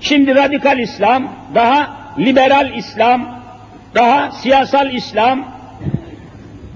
Şimdi 0.00 0.34
radikal 0.34 0.78
İslam, 0.78 1.32
daha 1.54 1.96
liberal 2.18 2.74
İslam, 2.76 3.37
daha 3.94 4.30
siyasal 4.30 4.94
İslam, 4.94 5.44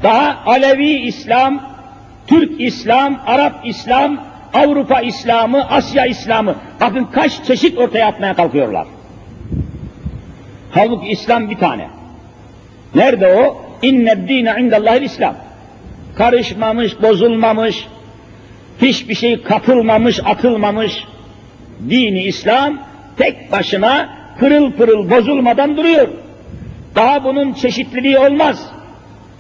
daha 0.03 0.43
Alevi 0.47 0.91
İslam, 0.91 1.63
Türk 2.27 2.61
İslam, 2.61 3.21
Arap 3.27 3.61
İslam, 3.65 4.25
Avrupa 4.55 5.01
İslamı, 5.01 5.69
Asya 5.71 6.07
İslamı. 6.07 6.55
Bakın 6.81 7.05
kaç 7.13 7.45
çeşit 7.45 7.79
ortaya 7.79 8.07
atmaya 8.07 8.35
kalkıyorlar. 8.35 8.87
Halbuki 10.71 11.09
İslam 11.09 11.51
bir 11.51 11.59
tane. 11.59 11.89
Nerede 12.95 13.35
o? 13.35 13.63
İnne 13.83 14.29
dine 14.29 14.55
indallahil 14.61 15.03
İslam. 15.03 15.35
Karışmamış, 16.17 17.03
bozulmamış, 17.03 17.87
hiçbir 18.83 19.15
şey 19.15 19.43
katılmamış, 19.43 20.21
atılmamış. 20.25 21.05
Dini 21.91 22.23
İslam 22.23 22.79
tek 23.17 23.53
başına 23.53 24.09
pırıl 24.39 24.73
pırıl 24.73 25.11
bozulmadan 25.11 25.77
duruyor. 25.77 26.09
Daha 26.95 27.25
bunun 27.25 27.53
çeşitliliği 27.53 28.19
olmaz. 28.19 28.67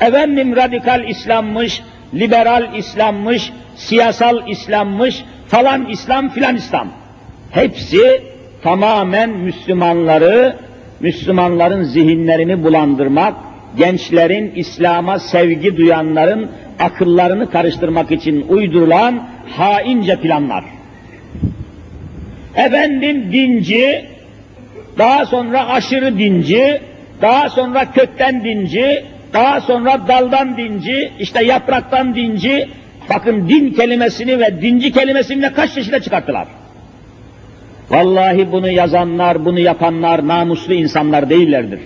Efendim 0.00 0.56
radikal 0.56 1.08
İslam'mış, 1.08 1.82
liberal 2.14 2.74
İslam'mış, 2.74 3.52
siyasal 3.76 4.48
İslam'mış, 4.48 5.24
falan 5.48 5.86
İslam 5.88 6.28
filan 6.28 6.56
İslam. 6.56 6.88
Hepsi 7.50 8.22
tamamen 8.62 9.30
Müslümanları, 9.30 10.56
Müslümanların 11.00 11.82
zihinlerini 11.82 12.64
bulandırmak, 12.64 13.34
gençlerin 13.76 14.52
İslam'a 14.56 15.18
sevgi 15.18 15.76
duyanların 15.76 16.50
akıllarını 16.78 17.50
karıştırmak 17.50 18.10
için 18.10 18.46
uydurulan 18.48 19.28
haince 19.56 20.16
planlar. 20.16 20.64
Efendim 22.56 23.32
dinci, 23.32 24.04
daha 24.98 25.26
sonra 25.26 25.68
aşırı 25.68 26.18
dinci, 26.18 26.80
daha 27.22 27.48
sonra 27.48 27.92
kökten 27.92 28.44
dinci, 28.44 29.04
daha 29.32 29.60
sonra 29.60 30.08
daldan 30.08 30.56
dinci, 30.56 31.12
işte 31.18 31.44
yapraktan 31.44 32.14
dinci, 32.14 32.68
bakın 33.14 33.48
din 33.48 33.72
kelimesini 33.72 34.40
ve 34.40 34.62
dinci 34.62 34.92
kelimesini 34.92 35.42
de 35.42 35.52
kaç 35.52 35.74
çeşide 35.74 36.00
çıkarttılar. 36.00 36.48
Vallahi 37.90 38.52
bunu 38.52 38.70
yazanlar, 38.70 39.44
bunu 39.44 39.60
yapanlar 39.60 40.28
namuslu 40.28 40.74
insanlar 40.74 41.30
değillerdir. 41.30 41.80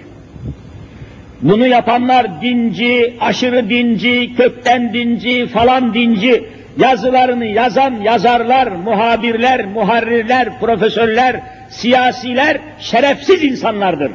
Bunu 1.42 1.66
yapanlar 1.66 2.42
dinci, 2.42 3.14
aşırı 3.20 3.70
dinci, 3.70 4.34
kökten 4.36 4.94
dinci, 4.94 5.46
falan 5.46 5.94
dinci, 5.94 6.44
yazılarını 6.78 7.44
yazan 7.44 7.94
yazarlar, 7.94 8.66
muhabirler, 8.66 9.66
muharrirler, 9.66 10.60
profesörler, 10.60 11.40
siyasiler 11.68 12.58
şerefsiz 12.78 13.44
insanlardır. 13.44 14.10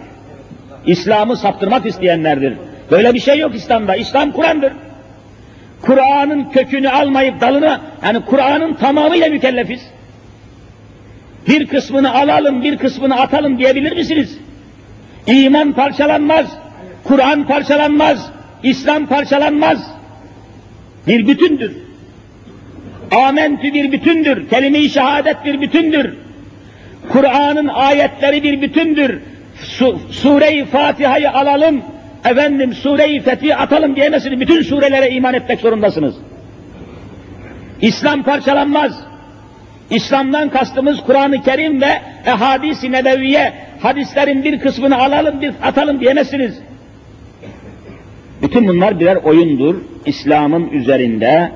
İslam'ı 0.86 1.38
saptırmak 1.38 1.86
isteyenlerdir. 1.86 2.54
Böyle 2.92 3.14
bir 3.14 3.20
şey 3.20 3.40
yok 3.40 3.56
İslam'da. 3.56 3.96
İslam 3.96 4.32
Kur'an'dır. 4.32 4.74
Kur'an'ın 5.82 6.50
kökünü 6.50 6.90
almayıp 6.90 7.42
dalını, 7.42 7.80
yani 8.06 8.26
Kur'an'ın 8.26 8.74
tamamıyla 8.74 9.30
mükellefiz. 9.30 9.82
Bir 11.48 11.68
kısmını 11.68 12.14
alalım, 12.14 12.64
bir 12.64 12.78
kısmını 12.78 13.16
atalım 13.20 13.58
diyebilir 13.58 13.96
misiniz? 13.96 14.38
İman 15.28 15.74
parçalanmaz, 15.74 16.46
Kur'an 17.04 17.48
parçalanmaz, 17.48 18.32
İslam 18.64 19.06
parçalanmaz. 19.06 19.92
Bir 21.08 21.28
bütündür. 21.28 21.78
Amentü 23.12 23.74
bir 23.74 23.92
bütündür, 23.92 24.50
kelime-i 24.50 24.90
şehadet 24.90 25.46
bir 25.46 25.62
bütündür. 25.62 26.14
Kur'an'ın 27.10 27.68
ayetleri 27.68 28.44
bir 28.44 28.62
bütündür. 28.62 29.20
Su, 29.56 30.00
Sure-i 30.12 30.66
Fatiha'yı 30.66 31.32
alalım, 31.32 31.82
efendim 32.26 32.74
Sure-i 32.74 33.20
Fetih 33.20 33.62
atalım 33.62 33.96
diyemezsiniz. 33.96 34.40
Bütün 34.40 34.62
surelere 34.62 35.10
iman 35.10 35.34
etmek 35.34 35.60
zorundasınız. 35.60 36.16
İslam 37.82 38.24
parçalanmaz. 38.24 38.92
İslam'dan 39.90 40.50
kastımız 40.50 41.02
Kur'an-ı 41.06 41.44
Kerim 41.44 41.82
ve 41.82 42.02
ehadis-i 42.26 42.92
nebeviye, 42.92 43.54
hadislerin 43.82 44.44
bir 44.44 44.60
kısmını 44.60 44.98
alalım, 44.98 45.42
bir 45.42 45.54
atalım 45.64 46.00
diyemezsiniz. 46.00 46.60
Bütün 48.42 48.68
bunlar 48.68 49.00
birer 49.00 49.16
oyundur. 49.16 49.76
İslam'ın 50.06 50.70
üzerinde, 50.70 51.52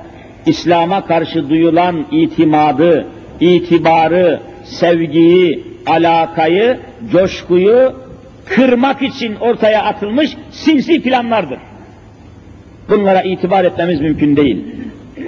İslam'a 0.46 1.06
karşı 1.06 1.50
duyulan 1.50 2.06
itimadı, 2.12 3.08
itibarı, 3.40 4.40
sevgiyi, 4.64 5.64
alakayı, 5.88 6.80
coşkuyu 7.12 7.94
kırmak 8.46 9.02
için 9.02 9.36
ortaya 9.36 9.84
atılmış 9.84 10.38
sinsi 10.52 11.02
planlardır. 11.02 11.60
Bunlara 12.90 13.22
itibar 13.22 13.64
etmemiz 13.66 14.02
mümkün 14.02 14.36
değil. 14.36 14.66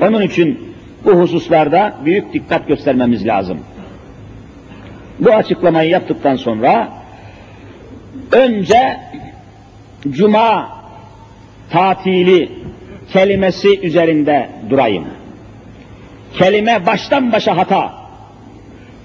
Onun 0.01 0.21
için 0.21 0.73
bu 1.05 1.11
hususlarda 1.11 1.93
büyük 2.05 2.33
dikkat 2.33 2.67
göstermemiz 2.67 3.27
lazım. 3.27 3.59
Bu 5.19 5.31
açıklamayı 5.31 5.89
yaptıktan 5.89 6.35
sonra 6.35 6.89
önce 8.31 8.97
cuma 10.09 10.69
tatili 11.69 12.49
kelimesi 13.13 13.79
üzerinde 13.79 14.49
durayım. 14.69 15.05
Kelime 16.33 16.85
baştan 16.85 17.31
başa 17.31 17.57
hata. 17.57 17.93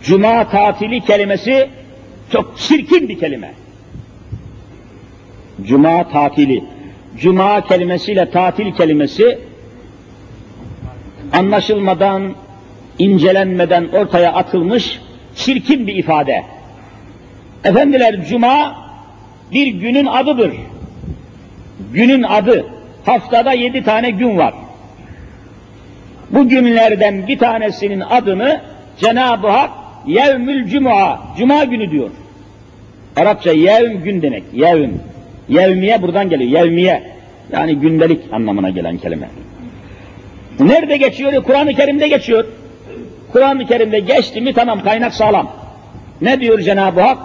Cuma 0.03 0.49
tatili 0.49 1.01
kelimesi 1.01 1.69
çok 2.33 2.59
çirkin 2.59 3.09
bir 3.09 3.19
kelime. 3.19 3.53
Cuma 5.63 6.09
tatili. 6.09 6.65
Cuma 7.17 7.67
kelimesiyle 7.67 8.31
tatil 8.31 8.75
kelimesi 8.75 9.39
anlaşılmadan, 11.33 12.35
incelenmeden 12.99 13.89
ortaya 13.93 14.33
atılmış 14.33 15.01
çirkin 15.35 15.87
bir 15.87 15.95
ifade. 15.95 16.45
Efendiler 17.65 18.27
cuma 18.27 18.77
bir 19.53 19.67
günün 19.67 20.07
adıdır. 20.07 20.53
Günün 21.93 22.23
adı. 22.23 22.67
Haftada 23.07 23.53
yedi 23.53 23.85
tane 23.85 24.11
gün 24.11 24.39
var. 24.39 24.55
Bu 26.31 26.49
günlerden 26.49 27.29
bir 27.29 27.39
tanesinin 27.39 28.01
adını 28.01 28.61
Cenab-ı 29.01 29.49
Hak 29.49 29.71
Yevmül 30.07 30.69
Cuma, 30.69 31.21
Cuma 31.39 31.65
günü 31.65 31.91
diyor. 31.91 32.11
Arapça 33.17 33.53
yevm 33.53 34.03
gün 34.05 34.23
demek, 34.23 34.43
yevm. 34.53 34.91
Yevmiye 35.49 36.03
buradan 36.03 36.29
geliyor, 36.29 36.51
yevmiye. 36.51 37.03
Yani 37.53 37.75
gündelik 37.75 38.21
anlamına 38.33 38.71
gelen 38.71 38.99
kelime. 38.99 39.29
Nerede 40.61 40.97
geçiyor? 40.97 41.43
Kur'an-ı 41.43 41.75
Kerim'de 41.75 42.09
geçiyor. 42.09 42.45
Kur'an-ı 43.33 43.67
Kerim'de 43.67 44.01
geçti 44.01 44.41
mi 44.41 44.53
tamam 44.53 44.83
kaynak 44.83 45.15
sağlam. 45.15 45.53
Ne 46.21 46.41
diyor 46.41 46.61
Cenab-ı 46.61 47.01
Hak? 47.01 47.19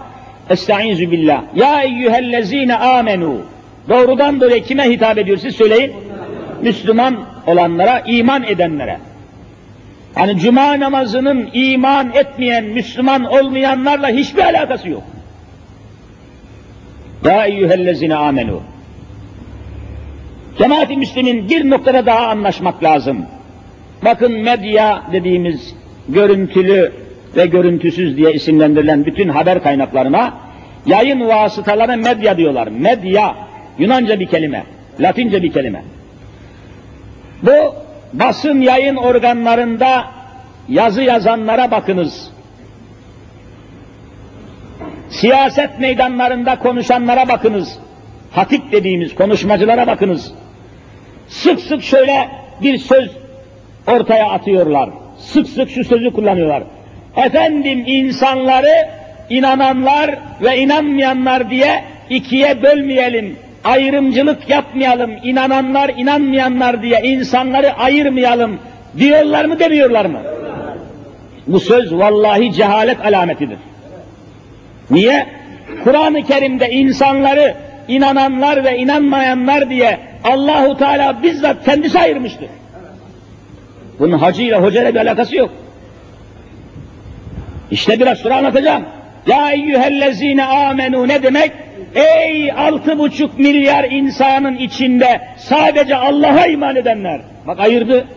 Estaizu 0.49 1.11
billah. 1.11 1.41
Ya 1.55 1.81
eyyühellezine 1.81 2.75
amenu. 2.75 3.41
Doğrudan 3.89 4.41
dolayı 4.41 4.63
kime 4.63 4.83
hitap 4.83 5.17
ediyor 5.17 5.37
siz 5.37 5.55
söyleyin. 5.55 5.91
Müslüman 6.61 7.17
olanlara, 7.47 7.99
iman 7.99 8.43
edenlere. 8.43 8.97
Hani 10.15 10.39
cuma 10.39 10.79
namazının 10.79 11.49
iman 11.53 12.11
etmeyen, 12.13 12.63
Müslüman 12.63 13.23
olmayanlarla 13.23 14.09
hiçbir 14.09 14.43
alakası 14.43 14.89
yok. 14.89 15.03
Ya 17.25 17.45
eyyühellezine 17.45 18.15
amenu. 18.15 18.61
Cemaat-i 20.57 20.97
Müslümin 20.97 21.49
bir 21.49 21.69
noktada 21.69 22.05
daha 22.05 22.27
anlaşmak 22.27 22.83
lazım. 22.83 23.25
Bakın 24.05 24.31
medya 24.31 25.03
dediğimiz 25.11 25.75
görüntülü 26.09 26.93
ve 27.35 27.45
görüntüsüz 27.45 28.17
diye 28.17 28.33
isimlendirilen 28.33 29.05
bütün 29.05 29.29
haber 29.29 29.63
kaynaklarına 29.63 30.33
yayın 30.85 31.27
vasıtaları 31.27 31.97
medya 31.97 32.37
diyorlar. 32.37 32.67
Medya, 32.67 33.35
Yunanca 33.79 34.19
bir 34.19 34.27
kelime, 34.27 34.63
Latince 34.99 35.43
bir 35.43 35.53
kelime. 35.53 35.83
Bu 37.43 37.75
basın 38.13 38.61
yayın 38.61 38.95
organlarında 38.95 40.05
yazı 40.69 41.01
yazanlara 41.01 41.71
bakınız. 41.71 42.31
Siyaset 45.09 45.79
meydanlarında 45.79 46.59
konuşanlara 46.59 47.27
bakınız. 47.27 47.79
Hatip 48.31 48.71
dediğimiz 48.71 49.15
konuşmacılara 49.15 49.87
bakınız. 49.87 50.31
Sık 51.27 51.59
sık 51.59 51.83
şöyle 51.83 52.29
bir 52.61 52.77
söz 52.77 53.11
ortaya 53.87 54.29
atıyorlar. 54.29 54.89
Sık 55.17 55.49
sık 55.49 55.69
şu 55.69 55.83
sözü 55.83 56.11
kullanıyorlar. 56.11 56.63
Efendim 57.17 57.83
insanları 57.87 58.89
inananlar 59.29 60.17
ve 60.41 60.57
inanmayanlar 60.57 61.49
diye 61.49 61.83
ikiye 62.09 62.63
bölmeyelim, 62.63 63.35
ayrımcılık 63.63 64.49
yapmayalım, 64.49 65.11
inananlar 65.23 65.91
inanmayanlar 65.97 66.81
diye 66.81 67.01
insanları 67.03 67.73
ayırmayalım 67.73 68.59
diyorlar 68.97 69.45
mı 69.45 69.59
demiyorlar 69.59 70.05
mı? 70.05 70.19
Bu 71.47 71.59
söz 71.59 71.93
vallahi 71.93 72.53
cehalet 72.53 73.05
alametidir. 73.05 73.57
Niye? 74.91 75.27
Kur'an-ı 75.83 76.23
Kerim'de 76.23 76.71
insanları 76.71 77.55
inananlar 77.87 78.63
ve 78.63 78.77
inanmayanlar 78.77 79.69
diye 79.69 79.99
Allahu 80.23 80.77
Teala 80.77 81.23
bizzat 81.23 81.65
kendisi 81.65 81.99
ayırmıştır. 81.99 82.47
Bunun 83.99 84.17
hacıyla 84.17 84.61
hocayla 84.61 84.93
bir 84.93 84.99
alakası 84.99 85.35
yok. 85.35 85.49
İşte 87.71 87.99
biraz 87.99 88.17
sonra 88.17 88.35
anlatacağım. 88.35 88.83
Ya 89.27 89.51
eyyühellezine 89.51 90.45
amenu 90.45 91.07
ne 91.07 91.23
demek? 91.23 91.51
Ey 91.95 92.51
altı 92.51 92.99
buçuk 92.99 93.39
milyar 93.39 93.83
insanın 93.83 94.57
içinde 94.57 95.21
sadece 95.37 95.95
Allah'a 95.95 96.45
iman 96.45 96.75
edenler. 96.75 97.21
Bak 97.47 97.59
ayırdı. 97.59 98.07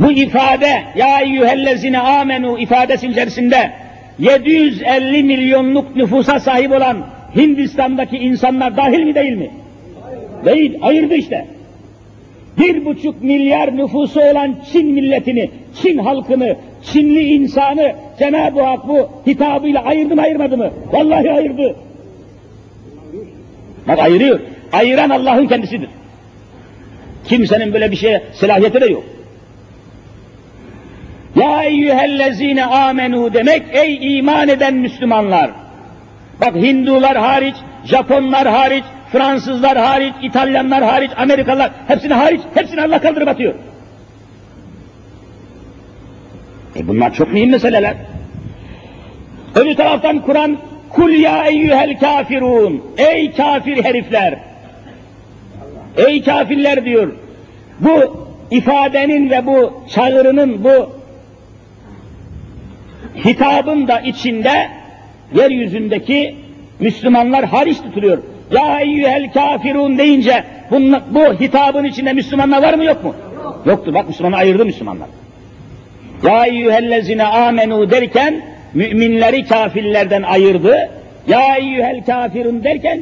Bu 0.00 0.12
ifade 0.12 0.82
ya 0.96 1.20
eyyühellezine 1.20 1.98
amenu 1.98 2.58
ifadesi 2.58 3.06
içerisinde 3.06 3.72
750 4.18 5.22
milyonluk 5.22 5.96
nüfusa 5.96 6.40
sahip 6.40 6.72
olan 6.72 6.96
Hindistan'daki 7.36 8.16
insanlar 8.16 8.76
dahil 8.76 9.02
mi 9.02 9.14
değil 9.14 9.32
mi? 9.32 9.50
Değil, 10.44 10.78
ayırdı 10.82 11.14
işte. 11.14 11.46
Bir 12.58 12.84
buçuk 12.84 13.22
milyar 13.22 13.76
nüfusu 13.76 14.20
olan 14.20 14.56
Çin 14.72 14.86
milletini, 14.86 15.50
Çin 15.82 15.98
halkını, 15.98 16.56
Çinli 16.82 17.24
insanı 17.24 17.92
Cenab-ı 18.18 18.62
Hak 18.62 18.88
bu 18.88 19.08
hitabıyla 19.26 19.84
ayırdı 19.84 20.14
mı 20.14 20.22
ayırmadı 20.22 20.56
mı? 20.56 20.70
Vallahi 20.92 21.30
ayırdı. 21.30 21.76
Bak 23.88 23.98
ayırıyor. 23.98 24.40
Ayıran 24.72 25.10
Allah'ın 25.10 25.46
kendisidir. 25.46 25.88
Kimsenin 27.24 27.72
böyle 27.72 27.90
bir 27.90 27.96
şeye 27.96 28.22
selahiyeti 28.32 28.80
de 28.80 28.86
yok. 28.86 29.04
Ya 31.40 31.62
eyyühellezine 31.62 32.64
amenu 32.64 33.34
demek 33.34 33.62
ey 33.72 34.18
iman 34.18 34.48
eden 34.48 34.74
Müslümanlar. 34.74 35.50
Bak 36.40 36.54
Hindular 36.54 37.16
hariç, 37.16 37.54
Japonlar 37.84 38.48
hariç, 38.48 38.84
Fransızlar 39.12 39.78
hariç, 39.78 40.14
İtalyanlar 40.22 40.84
hariç, 40.84 41.10
Amerikalılar 41.16 41.70
hepsini 41.88 42.14
hariç, 42.14 42.40
hepsini 42.54 42.82
Allah 42.82 43.00
kaldırıp 43.00 43.28
atıyor. 43.28 43.54
E 46.76 46.88
bunlar 46.88 47.14
çok 47.14 47.32
mühim 47.32 47.50
meseleler. 47.50 47.94
Öbür 49.54 49.74
taraftan 49.74 50.18
Kur'an 50.18 50.56
kul 50.90 51.10
ya 51.10 51.46
eyyühel 51.46 51.98
kafirun 51.98 52.82
ey 52.98 53.32
kafir 53.32 53.84
herifler 53.84 54.38
ey 55.96 56.24
kafirler 56.24 56.84
diyor. 56.84 57.12
Bu 57.80 58.26
ifadenin 58.50 59.30
ve 59.30 59.46
bu 59.46 59.82
çağrının 59.94 60.64
bu 60.64 60.97
hitabın 63.24 63.88
da 63.88 64.00
içinde 64.00 64.68
yeryüzündeki 65.34 66.34
Müslümanlar 66.80 67.44
hariç 67.44 67.78
tutuluyor. 67.78 68.18
Ya 68.50 68.80
eyyühel 68.80 69.32
kafirun 69.32 69.98
deyince 69.98 70.44
bunun, 70.70 71.00
bu 71.10 71.40
hitabın 71.40 71.84
içinde 71.84 72.12
Müslümanlar 72.12 72.62
var 72.62 72.74
mı 72.74 72.84
yok 72.84 73.04
mu? 73.04 73.14
Yoktur. 73.66 73.94
Bak 73.94 74.08
Müslümanı 74.08 74.36
ayırdı 74.36 74.64
Müslümanlar. 74.64 75.08
Ya 76.24 76.46
eyyühellezine 76.46 77.24
amenu 77.24 77.90
derken 77.90 78.40
müminleri 78.74 79.44
kafirlerden 79.44 80.22
ayırdı. 80.22 80.90
Ya 81.28 81.56
eyyühel 81.56 82.04
kafirun 82.04 82.64
derken 82.64 83.00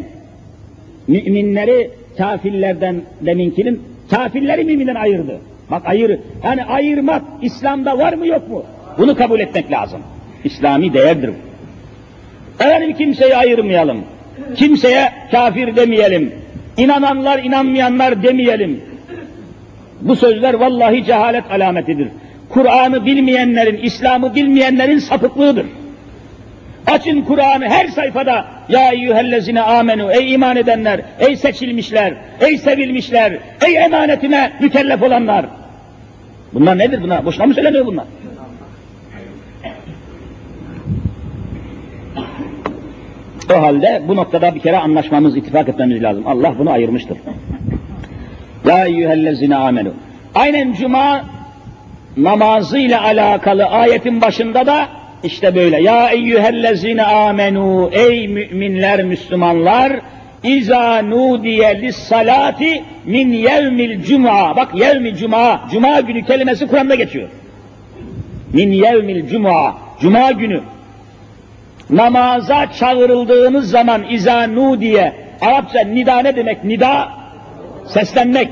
müminleri 1.08 1.90
kafirlerden 2.18 3.02
deminkinin 3.20 3.82
kafirleri 4.10 4.64
müminden 4.64 4.94
ayırdı. 4.94 5.40
Bak 5.70 5.82
ayır. 5.84 6.20
Yani 6.44 6.64
ayırmak 6.64 7.22
İslam'da 7.42 7.98
var 7.98 8.12
mı 8.12 8.26
yok 8.26 8.50
mu? 8.50 8.64
Bunu 8.98 9.16
kabul 9.16 9.40
etmek 9.40 9.72
lazım. 9.72 10.00
İslami 10.44 10.92
değerdir 10.92 11.28
bu. 11.28 11.46
Kimseyi 12.98 13.36
ayırmayalım. 13.36 14.04
Kimseye 14.56 15.12
kafir 15.30 15.76
demeyelim. 15.76 16.34
İnananlar, 16.76 17.38
inanmayanlar 17.38 18.22
demeyelim. 18.22 18.80
Bu 20.00 20.16
sözler 20.16 20.54
vallahi 20.54 21.04
cehalet 21.04 21.50
alametidir. 21.50 22.08
Kur'an'ı 22.48 23.06
bilmeyenlerin, 23.06 23.76
İslam'ı 23.76 24.34
bilmeyenlerin 24.34 24.98
sapıklığıdır. 24.98 25.66
Açın 26.86 27.22
Kur'an'ı 27.22 27.68
her 27.68 27.88
sayfada 27.88 28.46
ya 28.68 28.92
eyyühellezine 28.92 29.62
amenu 29.62 30.12
ey 30.12 30.34
iman 30.34 30.56
edenler, 30.56 31.00
ey 31.20 31.36
seçilmişler, 31.36 32.14
ey 32.40 32.58
sevilmişler, 32.58 33.38
ey 33.66 33.76
emanetine 33.76 34.52
mükellef 34.60 35.02
olanlar. 35.02 35.46
Bunlar 36.52 36.78
nedir 36.78 37.02
bunlar? 37.02 37.24
Boşuna 37.24 37.46
mı 37.46 37.54
söyleniyor 37.54 37.86
bunlar? 37.86 38.04
O 43.54 43.62
halde 43.62 44.02
bu 44.08 44.16
noktada 44.16 44.54
bir 44.54 44.60
kere 44.60 44.78
anlaşmamız, 44.78 45.36
ittifak 45.36 45.68
etmemiz 45.68 46.02
lazım. 46.02 46.26
Allah 46.26 46.54
bunu 46.58 46.70
ayırmıştır. 46.70 47.18
Ya 48.66 48.86
eyyühellezine 48.86 49.56
amenu. 49.56 49.92
Aynen 50.34 50.72
cuma 50.72 51.24
namazıyla 52.16 53.02
alakalı 53.02 53.64
ayetin 53.64 54.20
başında 54.20 54.66
da 54.66 54.88
işte 55.24 55.54
böyle. 55.54 55.82
Ya 55.82 56.08
eyyühellezine 56.08 57.02
amenu. 57.02 57.90
Ey 57.92 58.28
müminler, 58.28 59.04
Müslümanlar. 59.04 59.92
İza 60.44 61.02
nudiye 61.02 61.82
lissalati 61.82 62.82
min 63.04 63.32
yevmil 63.32 64.02
cuma. 64.02 64.56
Bak 64.56 64.68
yevmi 64.74 65.16
cuma. 65.16 65.60
Cuma 65.72 66.00
günü 66.00 66.24
kelimesi 66.24 66.66
Kur'an'da 66.66 66.94
geçiyor. 66.94 67.28
Min 68.52 68.72
yevmil 68.72 69.28
cuma. 69.28 69.76
Cuma 70.00 70.32
günü 70.32 70.60
namaza 71.90 72.72
çağrıldığınız 72.72 73.70
zaman 73.70 74.10
izanu 74.10 74.80
diye 74.80 75.26
Arapça 75.40 75.80
nida 75.80 76.18
ne 76.18 76.36
demek? 76.36 76.64
Nida 76.64 77.08
seslenmek. 77.86 78.48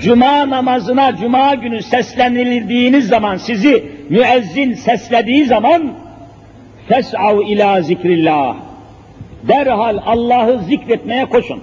Cuma 0.00 0.50
namazına 0.50 1.16
cuma 1.16 1.54
günü 1.54 1.82
seslenildiğiniz 1.82 3.08
zaman 3.08 3.36
sizi 3.36 3.84
müezzin 4.08 4.74
seslediği 4.74 5.44
zaman 5.44 5.92
fes'av 6.88 7.40
ila 7.40 7.82
zikrillah. 7.82 8.56
Derhal 9.48 9.98
Allah'ı 10.06 10.58
zikretmeye 10.58 11.24
koşun. 11.24 11.60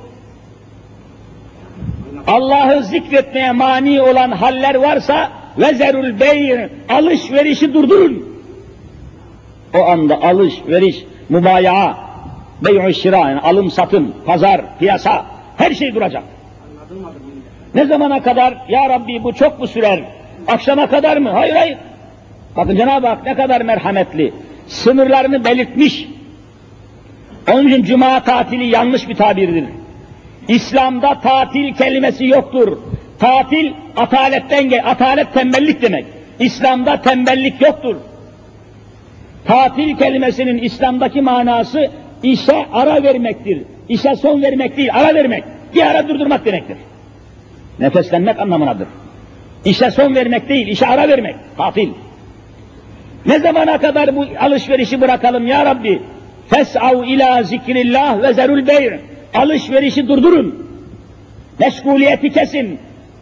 Allah'ı 2.27 2.83
zikretmeye 2.83 3.51
mani 3.51 4.01
olan 4.01 4.31
haller 4.31 4.75
varsa 4.75 5.31
vezerul 5.57 6.19
bey 6.19 6.57
alışverişi 6.89 7.73
durdurun. 7.73 8.28
O 9.73 9.85
anda 9.85 10.21
alış, 10.23 10.53
veriş, 10.67 11.03
mübayaa, 11.29 11.97
bey'u 12.61 12.93
şira, 12.93 13.17
yani 13.17 13.39
alım 13.39 13.71
satım, 13.71 14.13
pazar, 14.25 14.61
piyasa, 14.79 15.25
her 15.57 15.73
şey 15.73 15.95
duracak. 15.95 16.23
Ne 17.75 17.85
zamana 17.85 18.23
kadar? 18.23 18.57
Ya 18.69 18.89
Rabbi 18.89 19.23
bu 19.23 19.33
çok 19.33 19.59
mu 19.59 19.67
sürer? 19.67 20.03
Akşama 20.47 20.87
kadar 20.87 21.17
mı? 21.17 21.29
Hayır 21.29 21.55
hayır. 21.55 21.77
Bakın 22.55 22.75
Cenab-ı 22.75 23.07
Hak 23.07 23.25
ne 23.25 23.35
kadar 23.35 23.61
merhametli. 23.61 24.33
Sınırlarını 24.67 25.45
belirtmiş. 25.45 26.07
Onun 27.51 27.67
için 27.67 27.83
cuma 27.83 28.23
tatili 28.23 28.65
yanlış 28.65 29.09
bir 29.09 29.15
tabirdir. 29.15 29.65
İslam'da 30.47 31.19
tatil 31.19 31.73
kelimesi 31.73 32.25
yoktur. 32.25 32.77
Tatil 33.19 33.73
ataletten 33.97 34.69
gel, 34.69 34.89
atalet 34.91 35.33
tembellik 35.33 35.81
demek. 35.81 36.05
İslam'da 36.39 37.01
tembellik 37.01 37.61
yoktur. 37.61 37.95
Tatil 39.45 39.97
kelimesinin 39.97 40.57
İslam'daki 40.57 41.21
manası 41.21 41.89
işe 42.23 42.65
ara 42.73 43.03
vermektir. 43.03 43.61
İşe 43.89 44.15
son 44.15 44.41
vermek 44.41 44.77
değil, 44.77 44.89
ara 44.93 45.15
vermek. 45.15 45.43
Bir 45.75 45.81
ara 45.81 46.07
durdurmak 46.07 46.45
demektir. 46.45 46.77
Nefeslenmek 47.79 48.39
anlamınadır. 48.39 48.87
İşe 49.65 49.91
son 49.91 50.15
vermek 50.15 50.49
değil, 50.49 50.67
işe 50.67 50.87
ara 50.87 51.07
vermek. 51.07 51.35
Tatil. 51.57 51.89
Ne 53.25 53.39
zamana 53.39 53.77
kadar 53.77 54.15
bu 54.15 54.25
alışverişi 54.39 55.01
bırakalım 55.01 55.47
ya 55.47 55.65
Rabbi? 55.65 56.01
Fes'av 56.49 57.03
ila 57.03 57.43
zikrillah 57.43 58.21
ve 58.21 58.33
zerul 58.33 58.67
beyr. 58.67 58.99
Alışverişi 59.33 60.07
durdurun. 60.07 60.67
Meşguliyeti 61.59 62.29
kesin. 62.29 62.79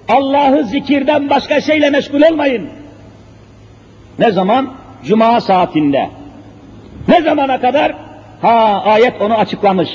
Allah'ı 0.07 0.63
zikirden 0.63 1.29
başka 1.29 1.61
şeyle 1.61 1.89
meşgul 1.89 2.21
olmayın. 2.21 2.69
Ne 4.19 4.31
zaman? 4.31 4.73
Cuma 5.05 5.41
saatinde. 5.41 6.09
Ne 7.07 7.21
zamana 7.21 7.61
kadar? 7.61 7.93
Ha 8.41 8.83
ayet 8.85 9.21
onu 9.21 9.33
açıklamış. 9.33 9.89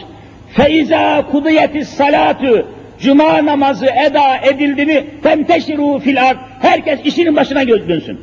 Feiza 0.54 1.26
kudiyetis 1.30 1.88
salatu 1.88 2.66
Cuma 3.02 3.46
namazı 3.46 3.86
eda 3.86 4.36
edildi 4.36 4.86
mi 4.86 5.04
temteşiru 5.22 5.98
fil 5.98 6.22
ard. 6.22 6.36
Herkes 6.60 7.00
işinin 7.04 7.36
başına 7.36 7.68
dönsün. 7.68 8.20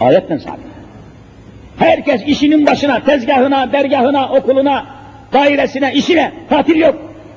Ayetten 0.00 0.38
sabit. 0.38 0.70
Herkes 1.78 2.22
işinin 2.26 2.66
başına, 2.66 3.00
tezgahına, 3.00 3.72
dergahına, 3.72 4.28
okuluna, 4.28 4.86
dairesine, 5.32 5.92
işine, 5.94 6.32
tatil 6.48 6.76
yok. 6.76 6.94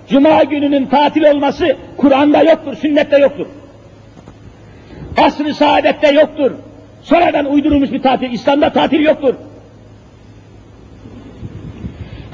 Cuma 0.10 0.44
gününün 0.44 0.86
tatil 0.86 1.24
olması 1.24 1.78
Kur'an'da 1.98 2.44
yoktur, 2.44 2.76
sünnette 2.76 3.18
yoktur. 3.18 3.46
Asr-ı 5.18 5.54
saadette 5.54 6.12
yoktur. 6.12 6.52
Sonradan 7.04 7.46
uydurulmuş 7.46 7.92
bir 7.92 8.02
tatil, 8.02 8.32
İslam'da 8.32 8.70
tatil 8.70 9.00
yoktur. 9.00 9.36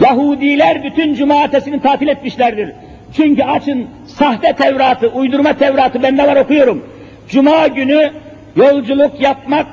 Yahudiler 0.01 0.83
bütün 0.83 1.13
cumartesini 1.13 1.81
tatil 1.81 2.07
etmişlerdir. 2.07 2.71
Çünkü 3.15 3.43
açın 3.43 3.87
sahte 4.07 4.53
Tevrat'ı, 4.53 5.07
uydurma 5.07 5.53
Tevrat'ı 5.53 6.03
bende 6.03 6.27
var 6.27 6.35
okuyorum. 6.35 6.85
Cuma 7.29 7.67
günü 7.67 8.11
yolculuk 8.55 9.21
yapmak, 9.21 9.67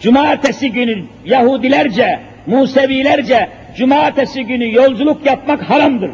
cumartesi 0.00 0.72
günü 0.72 1.04
Yahudilerce, 1.24 2.20
Musevilerce 2.46 3.48
cumartesi 3.76 4.44
günü 4.44 4.74
yolculuk 4.74 5.26
yapmak 5.26 5.70
haramdır. 5.70 6.10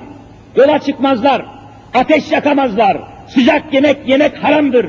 Yola 0.57 0.79
çıkmazlar, 0.79 1.43
ateş 1.95 2.33
yakamazlar, 2.33 2.97
sıcak 3.29 3.75
yemek 3.75 3.97
yemek 4.09 4.45
haramdır. 4.45 4.87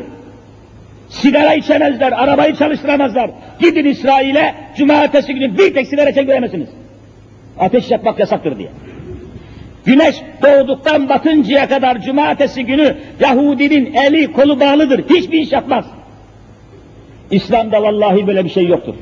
Sigara 1.12 1.54
içemezler, 1.54 2.12
arabayı 2.12 2.56
çalıştıramazlar. 2.56 3.32
Gidin 3.60 3.86
İsrail'e, 3.86 4.56
cumartesi 4.78 5.34
günü 5.34 5.58
bir 5.58 5.74
tek 5.74 5.88
sigara 5.88 6.10
içen. 6.10 6.68
Ateş 7.60 7.92
yakmak 7.92 8.20
yasaktır 8.20 8.58
diye. 8.58 8.70
Güneş 9.86 10.16
doğduktan 10.44 11.10
batıncaya 11.10 11.70
kadar 11.70 12.02
cumartesi 12.02 12.66
günü 12.66 12.96
Yahudinin 13.20 13.94
eli 13.94 14.32
kolu 14.32 14.60
bağlıdır. 14.60 15.10
Hiçbir 15.10 15.40
iş 15.40 15.52
yapmaz. 15.52 15.86
İslam'da 17.32 17.84
vallahi 17.84 18.28
böyle 18.28 18.46
bir 18.46 18.50
şey 18.50 18.68
yoktur. 18.68 18.96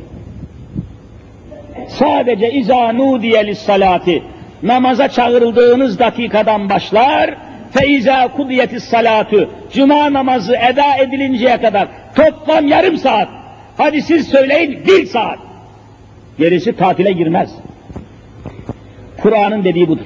Sadece 1.88 2.52
izâ 2.52 2.90
nûdiye 2.94 3.56
salati 3.56 4.24
namaza 4.64 5.08
çağrıldığınız 5.08 6.00
dakikadan 6.00 6.70
başlar 6.70 7.36
fe 7.72 7.88
izâ 7.88 8.28
kudiyetis 8.28 8.84
salatu 8.84 9.50
cuma 9.74 10.14
namazı 10.14 10.56
eda 10.56 10.96
edilinceye 10.98 11.62
kadar 11.62 11.88
toplam 12.16 12.68
yarım 12.68 12.98
saat 12.98 13.30
hadi 13.78 14.02
siz 14.02 14.28
söyleyin 14.28 14.80
bir 14.88 15.06
saat 15.06 15.40
gerisi 16.38 16.76
tatile 16.76 17.12
girmez. 17.12 17.56
Kur'an'ın 19.22 19.64
dediği 19.64 19.88
budur. 19.88 20.06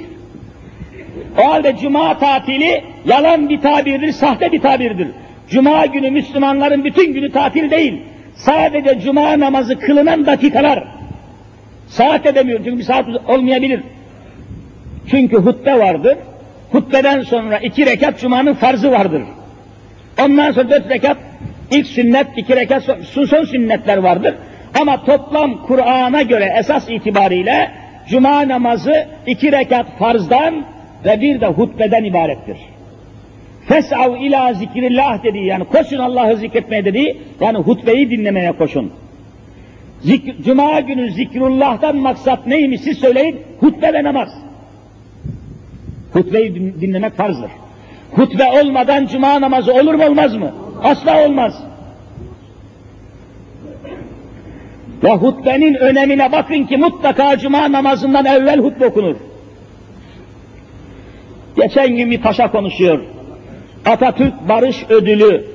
O 1.37 1.51
halde 1.51 1.75
cuma 1.81 2.19
tatili 2.19 2.83
yalan 3.05 3.49
bir 3.49 3.61
tabirdir, 3.61 4.11
sahte 4.11 4.51
bir 4.51 4.61
tabirdir. 4.61 5.07
Cuma 5.49 5.85
günü 5.85 6.11
Müslümanların 6.11 6.83
bütün 6.83 7.13
günü 7.13 7.31
tatil 7.31 7.71
değil. 7.71 8.01
Sadece 8.35 8.99
cuma 8.99 9.39
namazı 9.39 9.79
kılınan 9.79 10.25
dakikalar. 10.25 10.83
Saat 11.87 12.25
edemiyorum 12.25 12.65
çünkü 12.65 12.77
bir 12.77 12.83
saat 12.83 13.05
olmayabilir. 13.27 13.81
Çünkü 15.09 15.37
hutbe 15.37 15.79
vardır. 15.79 16.17
Hutbeden 16.71 17.21
sonra 17.21 17.57
iki 17.57 17.85
rekat 17.85 18.19
cumanın 18.19 18.53
farzı 18.53 18.91
vardır. 18.91 19.21
Ondan 20.21 20.51
sonra 20.51 20.69
dört 20.69 20.89
rekat 20.89 21.17
ilk 21.71 21.87
sünnet, 21.87 22.27
iki 22.37 22.55
rekat 22.55 22.83
son, 22.83 23.43
sünnetler 23.45 23.97
vardır. 23.97 24.35
Ama 24.81 25.05
toplam 25.05 25.65
Kur'an'a 25.67 26.21
göre 26.21 26.55
esas 26.59 26.89
itibariyle 26.89 27.71
cuma 28.09 28.47
namazı 28.47 29.07
iki 29.27 29.51
rekat 29.51 29.85
farzdan 29.99 30.65
ve 31.05 31.21
bir 31.21 31.41
de 31.41 31.47
hutbeden 31.47 32.03
ibarettir. 32.03 32.57
Fes'av 33.67 34.15
ila 34.15 34.53
zikrillah 34.53 35.23
dedi 35.23 35.37
yani 35.37 35.65
koşun 35.65 35.97
Allah'ı 35.97 36.37
zikretmeye 36.37 36.85
dedi 36.85 37.17
yani 37.41 37.57
hutbeyi 37.57 38.09
dinlemeye 38.09 38.51
koşun. 38.51 38.91
Zik 40.01 40.45
Cuma 40.45 40.79
günü 40.79 41.11
zikrullah'tan 41.11 41.95
maksat 41.95 42.47
neymiş 42.47 42.81
siz 42.81 42.97
söyleyin 42.97 43.41
hutbe 43.59 43.93
ve 43.93 44.03
namaz. 44.03 44.29
Hutbeyi 46.13 46.55
dinlemek 46.55 47.13
farzdır. 47.13 47.51
Hutbe 48.11 48.43
olmadan 48.43 49.07
cuma 49.07 49.41
namazı 49.41 49.73
olur 49.73 49.93
mu 49.93 50.05
olmaz 50.05 50.35
mı? 50.35 50.51
Asla 50.83 51.25
olmaz. 51.25 51.63
Ve 55.03 55.11
hutbenin 55.11 55.75
önemine 55.75 56.31
bakın 56.31 56.63
ki 56.63 56.77
mutlaka 56.77 57.37
cuma 57.37 57.71
namazından 57.71 58.25
evvel 58.25 58.59
hutbe 58.59 58.85
okunur. 58.85 59.15
Geçen 61.55 61.95
gün 61.95 62.11
bir 62.11 62.21
paşa 62.21 62.51
konuşuyor. 62.51 62.99
Atatürk 63.85 64.33
Barış 64.49 64.85
Ödülü, 64.89 65.45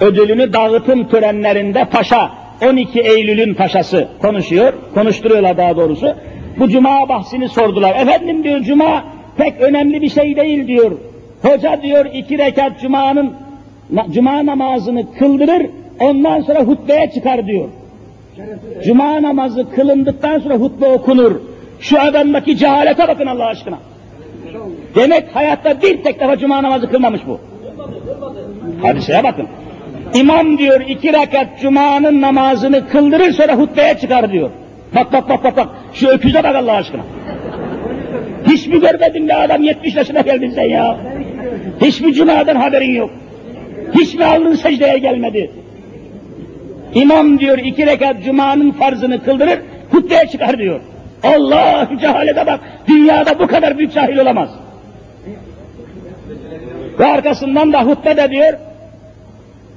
ödülünü 0.00 0.52
dağıtım 0.52 1.08
törenlerinde 1.08 1.84
paşa, 1.84 2.30
12 2.62 3.00
Eylül'ün 3.00 3.54
paşası 3.54 4.08
konuşuyor, 4.22 4.72
konuşturuyorlar 4.94 5.56
daha 5.56 5.76
doğrusu. 5.76 6.14
Bu 6.58 6.68
cuma 6.68 7.08
bahsini 7.08 7.48
sordular. 7.48 7.96
Efendim 7.96 8.44
diyor 8.44 8.60
cuma 8.60 9.04
pek 9.36 9.60
önemli 9.60 10.02
bir 10.02 10.10
şey 10.10 10.36
değil 10.36 10.66
diyor. 10.66 10.92
Hoca 11.42 11.82
diyor 11.82 12.06
iki 12.14 12.38
rekat 12.38 12.80
cumanın 12.80 13.32
cuma 14.10 14.46
namazını 14.46 15.14
kıldırır, 15.18 15.66
ondan 16.00 16.40
sonra 16.40 16.60
hutbeye 16.60 17.10
çıkar 17.10 17.46
diyor. 17.46 17.68
Cuma 18.84 19.22
namazı 19.22 19.70
kılındıktan 19.70 20.38
sonra 20.38 20.54
hutbe 20.54 20.86
okunur. 20.86 21.32
Şu 21.80 22.00
adamdaki 22.00 22.56
cehalete 22.56 23.08
bakın 23.08 23.26
Allah 23.26 23.46
aşkına. 23.46 23.78
Demek 24.94 25.36
hayatta 25.36 25.82
bir 25.82 26.02
tek 26.02 26.20
defa 26.20 26.38
cuma 26.38 26.62
namazı 26.62 26.90
kılmamış 26.90 27.20
bu. 27.26 27.38
Hadiseye 28.82 29.24
bakın. 29.24 29.46
İmam 30.14 30.58
diyor 30.58 30.80
iki 30.80 31.12
rekat 31.12 31.60
cumanın 31.60 32.20
namazını 32.20 32.88
kıldırır 32.88 33.32
sonra 33.32 33.56
hutbeye 33.56 33.98
çıkar 33.98 34.32
diyor. 34.32 34.50
Bak 34.94 35.12
bak 35.12 35.28
bak 35.28 35.44
bak 35.44 35.56
bak. 35.56 35.68
Şu 35.94 36.08
öküze 36.08 36.44
bak 36.44 36.56
Allah 36.56 36.72
aşkına. 36.72 37.02
Hiç 38.46 38.66
mi 38.66 38.80
görmedin 38.80 39.28
be 39.28 39.34
adam 39.34 39.62
70 39.62 39.94
yaşına 39.94 40.20
geldin 40.20 40.52
sen 40.54 40.62
ya. 40.62 40.96
Hiç 41.80 42.00
mi 42.00 42.14
cumadan 42.14 42.56
haberin 42.56 42.94
yok. 42.94 43.10
Hiç 43.92 44.14
mi 44.14 44.24
alnın 44.24 44.54
secdeye 44.54 44.98
gelmedi. 44.98 45.50
İmam 46.94 47.38
diyor 47.38 47.58
iki 47.58 47.86
rekat 47.86 48.24
cumanın 48.24 48.70
farzını 48.70 49.24
kıldırır, 49.24 49.58
hutbeye 49.90 50.26
çıkar 50.26 50.58
diyor. 50.58 50.80
Allah 51.22 51.90
cehalete 52.00 52.46
bak, 52.46 52.60
dünyada 52.88 53.38
bu 53.38 53.46
kadar 53.46 53.78
büyük 53.78 53.92
cahil 53.92 54.18
olamaz. 54.18 54.50
Ve 56.98 57.06
arkasından 57.06 57.72
da 57.72 57.82
hutbe 57.82 58.16
de 58.16 58.30
diyor, 58.30 58.52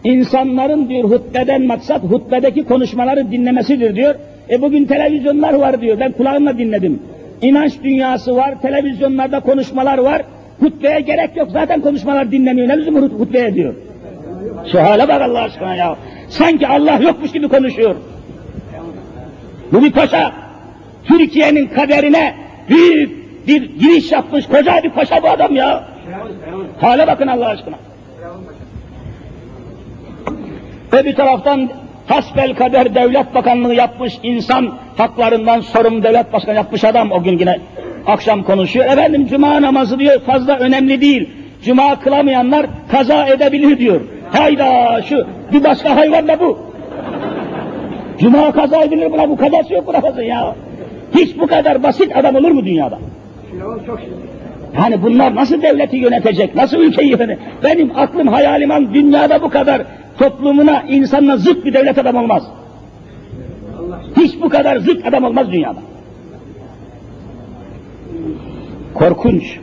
insanların 0.03 0.89
diyor 0.89 1.03
hutbeden 1.03 1.65
maksat 1.67 2.03
hutbedeki 2.03 2.63
konuşmaları 2.63 3.31
dinlemesidir 3.31 3.95
diyor. 3.95 4.15
E 4.49 4.61
bugün 4.61 4.85
televizyonlar 4.85 5.53
var 5.53 5.81
diyor, 5.81 5.99
ben 5.99 6.11
kulağımla 6.11 6.57
dinledim. 6.57 6.99
İnanç 7.41 7.73
dünyası 7.83 8.35
var, 8.35 8.61
televizyonlarda 8.61 9.39
konuşmalar 9.39 9.97
var. 9.97 10.21
Hutbeye 10.59 10.99
gerek 10.99 11.37
yok, 11.37 11.47
zaten 11.51 11.81
konuşmalar 11.81 12.31
dinleniyor. 12.31 12.67
Ne 12.67 12.77
lüzum 12.77 12.95
hutbeye 12.95 13.53
diyor. 13.53 13.73
Şu 14.71 14.81
hale 14.81 15.07
bak 15.07 15.21
Allah 15.21 15.41
aşkına 15.41 15.75
ya. 15.75 15.95
Sanki 16.29 16.67
Allah 16.67 16.99
yokmuş 17.01 17.31
gibi 17.31 17.47
konuşuyor. 17.47 17.95
Bu 19.71 19.83
bir 19.83 19.91
paşa. 19.91 20.31
Türkiye'nin 21.03 21.67
kaderine 21.67 22.35
büyük 22.69 23.27
bir 23.47 23.79
giriş 23.79 24.11
yapmış 24.11 24.47
koca 24.47 24.83
bir 24.83 24.89
paşa 24.89 25.23
bu 25.23 25.29
adam 25.29 25.55
ya. 25.55 25.83
Hale 26.81 27.07
bakın 27.07 27.27
Allah 27.27 27.47
aşkına. 27.47 27.75
Bir 30.93 31.15
taraftan 31.15 31.69
hasbel 32.07 32.55
kader 32.55 32.95
devlet 32.95 33.35
bakanlığı 33.35 33.73
yapmış 33.73 34.13
insan 34.23 34.73
haklarından 34.97 35.61
sorumlu 35.61 36.03
devlet 36.03 36.33
başkanı 36.33 36.55
yapmış 36.55 36.83
adam 36.83 37.11
o 37.11 37.23
gün 37.23 37.39
yine 37.39 37.59
akşam 38.05 38.43
konuşuyor. 38.43 38.85
Efendim 38.85 39.27
cuma 39.27 39.61
namazı 39.61 39.99
diyor 39.99 40.19
fazla 40.19 40.57
önemli 40.57 41.01
değil. 41.01 41.29
Cuma 41.65 41.99
kılamayanlar 41.99 42.65
kaza 42.91 43.27
edebilir 43.27 43.77
diyor. 43.77 44.01
Hayda 44.31 45.01
şu 45.01 45.27
bir 45.53 45.63
başka 45.63 45.95
hayvan 45.95 46.27
da 46.27 46.39
bu. 46.39 46.59
Cuma 48.19 48.51
kaza 48.51 48.83
edilir 48.83 49.11
buna 49.11 49.29
bu 49.29 49.37
kazası 49.37 49.73
yok 49.73 49.87
buna 49.87 50.23
ya. 50.23 50.55
Hiç 51.15 51.39
bu 51.39 51.47
kadar 51.47 51.83
basit 51.83 52.17
adam 52.17 52.35
olur 52.35 52.51
mu 52.51 52.65
dünyada? 52.65 52.99
Yani 54.77 55.03
bunlar 55.03 55.35
nasıl 55.35 55.61
devleti 55.61 55.97
yönetecek, 55.97 56.55
nasıl 56.55 56.77
ülkeyi 56.77 57.11
yönetecek? 57.11 57.39
Benim 57.63 57.91
aklım 57.95 58.27
hayalim 58.27 58.71
an 58.71 58.93
dünyada 58.93 59.41
bu 59.41 59.49
kadar 59.49 59.81
toplumuna, 60.19 60.83
insanla 60.87 61.37
zıt 61.37 61.65
bir 61.65 61.73
devlet 61.73 61.97
adam 61.97 62.15
olmaz. 62.15 62.43
Hiç 64.17 64.41
bu 64.41 64.49
kadar 64.49 64.77
zıt 64.77 65.05
adam 65.05 65.23
olmaz 65.23 65.51
dünyada. 65.51 65.79
Korkunç. 68.93 69.59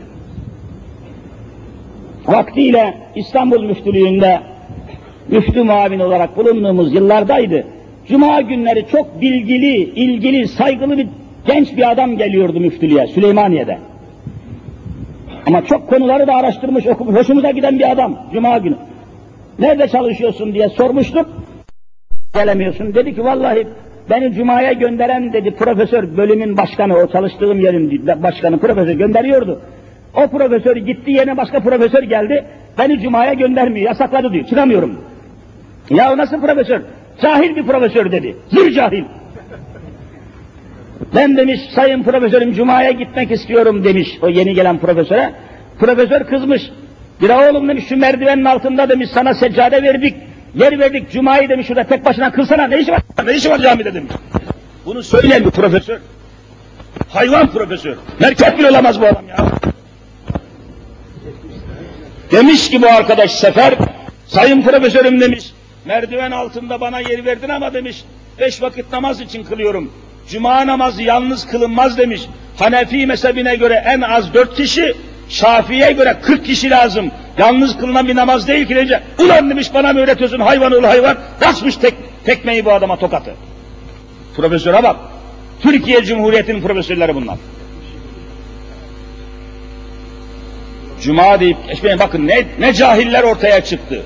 Vaktiyle 2.27 2.97
İstanbul 3.15 3.63
Müftülüğü'nde 3.63 4.39
müftü 5.29 5.63
muavin 5.63 5.99
olarak 5.99 6.37
bulunduğumuz 6.37 6.93
yıllardaydı. 6.93 7.67
Cuma 8.07 8.41
günleri 8.41 8.85
çok 8.91 9.21
bilgili, 9.21 9.75
ilgili, 9.75 10.47
saygılı 10.47 10.97
bir 10.97 11.07
genç 11.47 11.77
bir 11.77 11.91
adam 11.91 12.17
geliyordu 12.17 12.59
müftülüğe 12.59 13.07
Süleymaniye'de. 13.07 13.77
Ama 15.45 15.65
çok 15.65 15.89
konuları 15.89 16.27
da 16.27 16.33
araştırmış, 16.35 16.87
okumuş, 16.87 17.15
hoşumuza 17.15 17.51
giden 17.51 17.79
bir 17.79 17.91
adam 17.91 18.17
Cuma 18.33 18.57
günü. 18.57 18.75
Nerede 19.59 19.87
çalışıyorsun 19.87 20.53
diye 20.53 20.69
sormuştuk. 20.69 21.29
Gelemiyorsun. 22.33 22.93
Dedi 22.93 23.15
ki 23.15 23.23
vallahi 23.23 23.67
beni 24.09 24.33
Cuma'ya 24.33 24.73
gönderen 24.73 25.33
dedi 25.33 25.51
profesör 25.51 26.17
bölümün 26.17 26.57
başkanı, 26.57 26.95
o 26.95 27.07
çalıştığım 27.07 27.59
yerin 27.59 28.07
başkanı 28.23 28.59
profesör 28.59 28.93
gönderiyordu. 28.93 29.61
O 30.15 30.27
profesör 30.27 30.75
gitti 30.75 31.11
yerine 31.11 31.37
başka 31.37 31.59
profesör 31.59 32.03
geldi. 32.03 32.45
Beni 32.79 32.99
Cuma'ya 32.99 33.33
göndermiyor, 33.33 33.87
yasakladı 33.87 34.33
diyor. 34.33 34.45
Çıkamıyorum. 34.45 34.97
Ya 35.89 36.17
nasıl 36.17 36.41
profesör? 36.41 36.81
Cahil 37.21 37.55
bir 37.55 37.65
profesör 37.65 38.11
dedi. 38.11 38.35
Zır 38.53 38.71
cahil. 38.71 39.03
Ben 41.15 41.37
demiş 41.37 41.59
sayın 41.75 42.03
profesörüm 42.03 42.53
Cuma'ya 42.53 42.91
gitmek 42.91 43.31
istiyorum 43.31 43.83
demiş 43.83 44.09
o 44.21 44.29
yeni 44.29 44.53
gelen 44.53 44.77
profesöre. 44.79 45.33
Profesör 45.79 46.23
kızmış. 46.23 46.61
Bir 47.21 47.29
oğlum 47.29 47.69
demiş 47.69 47.85
şu 47.89 47.97
merdivenin 47.97 48.45
altında 48.45 48.89
demiş 48.89 49.09
sana 49.13 49.33
seccade 49.33 49.83
verdik. 49.83 50.15
Yer 50.55 50.79
verdik 50.79 51.11
Cuma'yı 51.11 51.49
demiş 51.49 51.67
şurada 51.67 51.83
tek 51.83 52.05
başına 52.05 52.31
kılsana 52.31 52.67
ne 52.67 52.79
işi 52.79 52.91
var? 52.91 53.01
Ne 53.25 53.35
işi 53.35 53.49
var 53.49 53.59
camide 53.59 53.93
demiş. 53.93 54.11
Bunu 54.85 55.03
söyleyen 55.03 55.45
bir 55.45 55.51
profesör. 55.51 55.99
Hayvan 57.09 57.47
profesör. 57.47 57.95
Merkez 58.19 58.57
bile 58.57 58.69
olamaz 58.69 59.01
bu 59.01 59.05
adam 59.05 59.23
ya. 59.29 59.45
Demiş 62.31 62.69
ki 62.69 62.81
bu 62.81 62.87
arkadaş 62.87 63.31
Sefer, 63.31 63.73
sayın 64.27 64.61
profesörüm 64.61 65.21
demiş, 65.21 65.53
merdiven 65.85 66.31
altında 66.31 66.81
bana 66.81 66.99
yer 66.99 67.25
verdin 67.25 67.49
ama 67.49 67.73
demiş, 67.73 68.03
beş 68.39 68.61
vakit 68.61 68.91
namaz 68.91 69.21
için 69.21 69.43
kılıyorum. 69.43 69.91
Cuma 70.29 70.67
namazı 70.67 71.03
yalnız 71.03 71.47
kılınmaz 71.47 71.97
demiş. 71.97 72.21
Hanefi 72.57 73.07
mezhebine 73.07 73.55
göre 73.55 73.83
en 73.85 74.01
az 74.01 74.33
dört 74.33 74.55
kişi, 74.55 74.93
Şafii'ye 75.29 75.91
göre 75.91 76.17
kırk 76.21 76.45
kişi 76.45 76.69
lazım. 76.69 77.11
Yalnız 77.37 77.77
kılınan 77.77 78.07
bir 78.07 78.15
namaz 78.15 78.47
değil 78.47 78.67
ki 78.67 78.75
deyince, 78.75 79.03
ulan 79.19 79.49
demiş 79.49 79.73
bana 79.73 79.93
mı 79.93 79.99
öğretiyorsun 79.99 80.39
hayvan 80.39 80.71
ol 80.71 80.83
hayvan, 80.83 81.17
basmış 81.41 81.75
tek, 81.75 81.93
tekmeyi 82.25 82.65
bu 82.65 82.71
adama 82.71 82.99
tokatı. 82.99 83.33
Profesöre 84.35 84.83
bak, 84.83 84.95
Türkiye 85.61 86.03
Cumhuriyeti'nin 86.03 86.61
profesörleri 86.61 87.15
bunlar. 87.15 87.37
Cuma 91.01 91.39
deyip 91.39 91.57
bakın 91.99 92.27
ne, 92.27 92.45
ne 92.59 92.73
cahiller 92.73 93.23
ortaya 93.23 93.63
çıktı. 93.63 94.03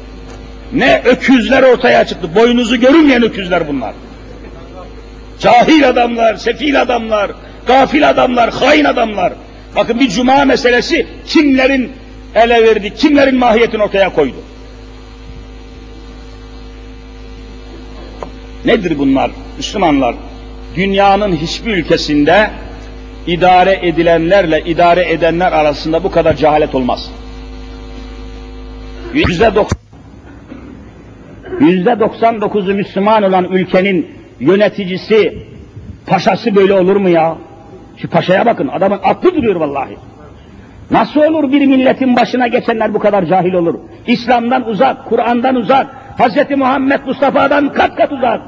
Ne 0.73 1.01
öküzler 1.05 1.63
ortaya 1.63 2.05
çıktı. 2.05 2.35
Boynuzu 2.35 2.79
görünmeyen 2.79 3.23
öküzler 3.23 3.67
bunlar. 3.67 3.93
Cahil 5.39 5.89
adamlar, 5.89 6.35
sefil 6.35 6.81
adamlar, 6.81 7.31
gafil 7.67 8.09
adamlar, 8.09 8.53
hain 8.53 8.85
adamlar. 8.85 9.33
Bakın 9.75 9.99
bir 9.99 10.09
cuma 10.09 10.45
meselesi 10.45 11.07
kimlerin 11.27 11.91
ele 12.35 12.63
verdi, 12.63 12.93
kimlerin 12.95 13.37
mahiyetini 13.37 13.83
ortaya 13.83 14.13
koydu. 14.13 14.35
Nedir 18.65 18.99
bunlar 18.99 19.31
Müslümanlar? 19.57 20.15
Dünyanın 20.75 21.35
hiçbir 21.35 21.71
ülkesinde 21.71 22.49
idare 23.27 23.79
edilenlerle 23.83 24.63
idare 24.65 25.11
edenler 25.11 25.51
arasında 25.51 26.03
bu 26.03 26.11
kadar 26.11 26.35
cehalet 26.35 26.75
olmaz. 26.75 27.09
Yüzde 29.13 29.55
doksan, 29.55 29.78
yüzde 31.59 31.99
doksan 31.99 32.41
dokuzu 32.41 32.73
Müslüman 32.73 33.23
olan 33.23 33.43
ülkenin 33.43 34.07
yöneticisi, 34.39 35.37
paşası 36.07 36.55
böyle 36.55 36.73
olur 36.73 36.95
mu 36.95 37.09
ya? 37.09 37.37
Şu 37.97 38.09
paşaya 38.09 38.45
bakın, 38.45 38.67
adamın 38.67 38.99
aklı 39.03 39.35
duruyor 39.35 39.55
vallahi. 39.55 39.97
Nasıl 40.91 41.21
olur 41.21 41.51
bir 41.51 41.65
milletin 41.65 42.15
başına 42.15 42.47
geçenler 42.47 42.93
bu 42.93 42.99
kadar 42.99 43.25
cahil 43.25 43.53
olur? 43.53 43.75
İslam'dan 44.07 44.69
uzak, 44.69 45.05
Kur'an'dan 45.05 45.55
uzak, 45.55 45.87
Hz. 46.19 46.57
Muhammed 46.57 46.99
Mustafa'dan 47.05 47.73
kat 47.73 47.95
kat 47.95 48.11
uzak. 48.11 48.41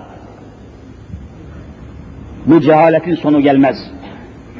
Bu 2.45 2.61
cehaletin 2.61 3.15
sonu 3.15 3.41
gelmez. 3.41 3.77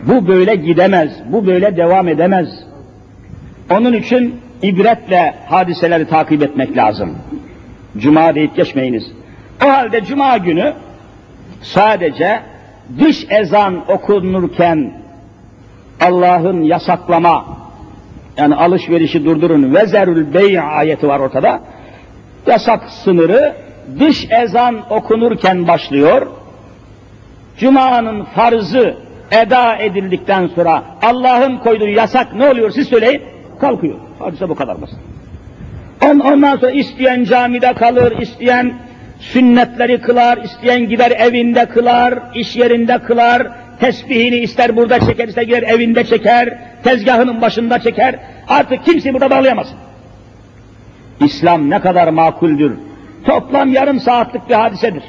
Bu 0.04 0.28
böyle 0.28 0.56
gidemez, 0.56 1.12
bu 1.26 1.48
böyle 1.48 1.78
devam 1.78 2.08
edemez. 2.08 2.48
Onun 3.70 3.94
için 3.94 4.36
ibretle 4.62 5.36
hadiseleri 5.50 6.08
takip 6.08 6.44
etmek 6.44 6.78
lazım. 6.78 7.18
Cuma 7.98 8.36
deyip 8.36 8.56
geçmeyiniz. 8.56 9.12
O 9.66 9.70
halde 9.70 10.06
cuma 10.06 10.38
günü 10.38 10.74
sadece 11.62 12.40
dış 13.00 13.26
ezan 13.30 13.92
okunurken 13.92 14.94
Allah'ın 16.02 16.62
yasaklama 16.62 17.46
yani 18.38 18.56
alışverişi 18.56 19.26
durdurun 19.26 19.76
vezerül 19.76 20.34
bey 20.34 20.60
ayeti 20.60 21.08
var 21.08 21.20
ortada. 21.20 21.62
Yasak 22.48 22.90
sınırı 22.90 23.56
dış 24.00 24.28
ezan 24.32 24.76
okunurken 24.90 25.68
başlıyor. 25.68 26.28
Cuma'nın 27.58 28.24
farzı 28.24 28.96
eda 29.32 29.76
edildikten 29.76 30.48
sonra 30.48 30.84
Allah'ın 31.02 31.58
koyduğu 31.58 31.88
yasak 31.88 32.36
ne 32.36 32.50
oluyor 32.50 32.72
siz 32.72 32.88
söyleyin? 32.88 33.22
Kalkıyor. 33.62 33.96
Hadise 34.20 34.50
bu 34.50 34.56
kadar 34.56 34.82
basit. 34.82 34.98
Ondan 36.02 36.58
sonra 36.58 36.72
isteyen 36.72 37.24
camide 37.24 37.74
kalır, 37.74 38.22
isteyen 38.22 38.74
sünnetleri 39.20 40.02
kılar, 40.02 40.38
isteyen 40.38 40.90
gider 40.90 41.12
evinde 41.12 41.66
kılar, 41.66 42.20
iş 42.36 42.56
yerinde 42.56 42.98
kılar, 42.98 43.48
tesbihini 43.80 44.36
ister 44.36 44.76
burada 44.76 45.00
çeker, 45.00 45.28
ister 45.28 45.44
gider 45.44 45.64
evinde 45.64 46.04
çeker, 46.04 46.58
tezgahının 46.84 47.42
başında 47.42 47.80
çeker. 47.80 48.16
Artık 48.48 48.86
kimseyi 48.86 49.14
burada 49.14 49.30
bağlayamaz. 49.30 49.68
İslam 51.20 51.70
ne 51.70 51.80
kadar 51.80 52.08
makuldür. 52.08 52.74
Toplam 53.26 53.74
yarım 53.74 54.00
saatlik 54.00 54.50
bir 54.50 54.54
hadisedir. 54.54 55.04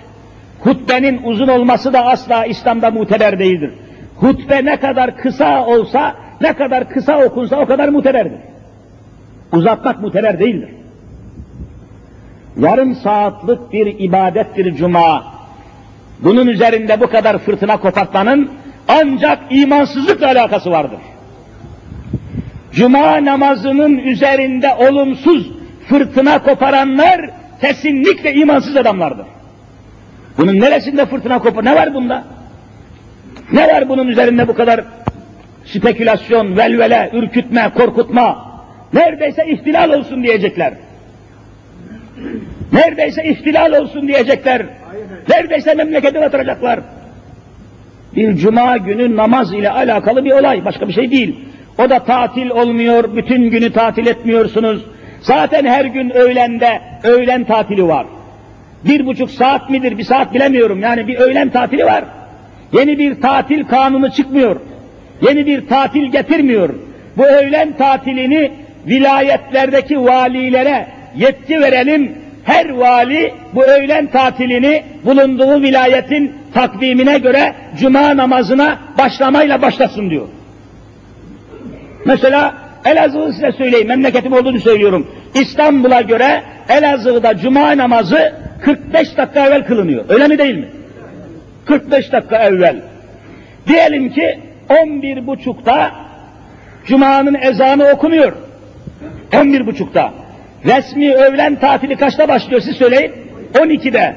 Hutbenin 0.60 1.20
uzun 1.24 1.48
olması 1.48 1.92
da 1.92 2.06
asla 2.06 2.46
İslam'da 2.46 2.90
muteber 2.90 3.38
değildir. 3.38 3.70
Hutbe 4.16 4.64
ne 4.64 4.76
kadar 4.76 5.16
kısa 5.16 5.66
olsa, 5.66 6.14
ne 6.40 6.52
kadar 6.52 6.88
kısa 6.88 7.24
okunsa 7.24 7.56
o 7.60 7.66
kadar 7.66 7.88
muteberdir. 7.88 8.38
Uzatmak 9.52 10.00
muteber 10.00 10.38
değildir. 10.38 10.68
Yarım 12.56 12.94
saatlik 12.94 13.72
bir 13.72 13.98
ibadettir 13.98 14.74
cuma. 14.74 15.24
Bunun 16.18 16.46
üzerinde 16.46 17.00
bu 17.00 17.10
kadar 17.10 17.38
fırtına 17.38 17.76
kopartmanın 17.76 18.50
ancak 18.88 19.38
imansızlıkla 19.50 20.26
alakası 20.26 20.70
vardır. 20.70 20.98
Cuma 22.72 23.24
namazının 23.24 23.98
üzerinde 23.98 24.74
olumsuz 24.74 25.50
fırtına 25.88 26.42
koparanlar 26.42 27.20
kesinlikle 27.60 28.34
imansız 28.34 28.76
adamlardır. 28.76 29.26
Bunun 30.38 30.60
neresinde 30.60 31.06
fırtına 31.06 31.38
kopar? 31.38 31.64
Ne 31.64 31.74
var 31.74 31.94
bunda? 31.94 32.24
Ne 33.52 33.68
var 33.68 33.88
bunun 33.88 34.08
üzerinde 34.08 34.48
bu 34.48 34.54
kadar 34.54 34.84
spekülasyon, 35.64 36.56
velvele, 36.56 37.10
ürkütme, 37.12 37.70
korkutma? 37.76 38.52
Neredeyse 38.92 39.46
ihtilal 39.46 39.90
olsun 39.90 40.22
diyecekler. 40.22 40.74
Neredeyse 42.72 43.24
ihtilal 43.24 43.72
olsun 43.72 44.08
diyecekler. 44.08 44.62
Neredeyse 45.28 45.74
memleketi 45.74 46.20
batıracaklar. 46.20 46.80
Bir 48.16 48.36
cuma 48.36 48.76
günü 48.76 49.16
namaz 49.16 49.52
ile 49.52 49.70
alakalı 49.70 50.24
bir 50.24 50.32
olay, 50.32 50.64
başka 50.64 50.88
bir 50.88 50.92
şey 50.92 51.10
değil. 51.10 51.36
O 51.78 51.90
da 51.90 51.98
tatil 51.98 52.50
olmuyor, 52.50 53.16
bütün 53.16 53.50
günü 53.50 53.72
tatil 53.72 54.06
etmiyorsunuz. 54.06 54.84
Zaten 55.20 55.64
her 55.64 55.84
gün 55.84 56.10
öğlende, 56.10 56.80
öğlen 57.02 57.44
tatili 57.44 57.88
var. 57.88 58.06
Bir 58.84 59.06
buçuk 59.06 59.30
saat 59.30 59.70
midir, 59.70 59.98
bir 59.98 60.04
saat 60.04 60.34
bilemiyorum. 60.34 60.80
Yani 60.80 61.06
bir 61.06 61.16
öğlen 61.16 61.50
tatili 61.50 61.84
var. 61.84 62.04
Yeni 62.72 62.98
bir 62.98 63.20
tatil 63.20 63.64
kanunu 63.64 64.10
çıkmıyor. 64.10 64.56
Yeni 65.22 65.46
bir 65.46 65.68
tatil 65.68 66.12
getirmiyor. 66.12 66.74
Bu 67.16 67.26
öğlen 67.26 67.72
tatilini 67.72 68.52
vilayetlerdeki 68.86 70.04
valilere 70.04 70.86
yetki 71.16 71.60
verelim. 71.60 72.12
Her 72.44 72.70
vali 72.70 73.34
bu 73.54 73.64
öğlen 73.64 74.06
tatilini 74.06 74.82
bulunduğu 75.04 75.62
vilayetin 75.62 76.32
takvimine 76.54 77.18
göre 77.18 77.54
cuma 77.80 78.16
namazına 78.16 78.78
başlamayla 78.98 79.62
başlasın 79.62 80.10
diyor. 80.10 80.28
Mesela 82.04 82.54
Elazığ'ı 82.84 83.32
size 83.32 83.52
söyleyeyim, 83.52 83.88
memleketim 83.88 84.32
olduğunu 84.32 84.60
söylüyorum. 84.60 85.06
İstanbul'a 85.34 86.00
göre 86.00 86.42
Elazığ'da 86.68 87.36
cuma 87.36 87.76
namazı 87.76 88.32
45 88.64 89.16
dakika 89.16 89.46
evvel 89.46 89.66
kılınıyor. 89.66 90.04
Öyle 90.08 90.28
mi 90.28 90.38
değil 90.38 90.58
mi? 90.58 90.68
45 91.64 92.12
dakika 92.12 92.38
evvel. 92.38 92.82
Diyelim 93.68 94.10
ki 94.10 94.38
11 94.82 95.26
buçukta 95.26 95.90
Cuma'nın 96.86 97.34
ezanı 97.34 97.88
okunuyor. 97.88 98.32
11 99.34 99.66
buçukta. 99.66 100.12
Resmi 100.64 101.14
öğlen 101.14 101.56
tatili 101.56 101.96
kaçta 101.96 102.28
başlıyor 102.28 102.60
siz 102.60 102.76
söyleyin? 102.76 103.12
12'de. 103.54 104.14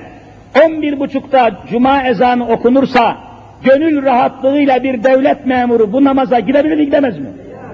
11 0.66 1.00
buçukta 1.00 1.52
Cuma 1.72 2.04
ezanı 2.04 2.48
okunursa 2.48 3.18
gönül 3.64 4.04
rahatlığıyla 4.04 4.84
bir 4.84 5.04
devlet 5.04 5.46
memuru 5.46 5.94
bu 5.94 6.04
namaza 6.04 6.40
gidebilir 6.40 6.76
mi 6.76 6.86
gidemez 6.86 7.20
mi? 7.20 7.28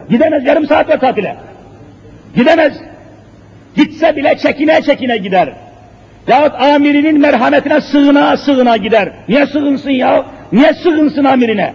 Gidemez 0.10 0.46
yarım 0.46 0.68
saat 0.68 0.90
var 0.90 1.00
tatile. 1.00 1.36
Gidemez. 2.36 2.74
Gitse 3.76 4.16
bile 4.16 4.38
çekine 4.38 4.82
çekine 4.82 5.18
gider. 5.18 5.50
Yahut 6.28 6.62
amirinin 6.62 7.20
merhametine 7.20 7.82
sığına 7.82 8.38
sığına 8.38 8.78
gider. 8.78 9.10
Niye 9.30 9.46
sığınsın 9.46 9.90
ya? 9.90 10.26
Niye 10.52 10.74
sığınsın 10.74 11.24
amirine? 11.24 11.74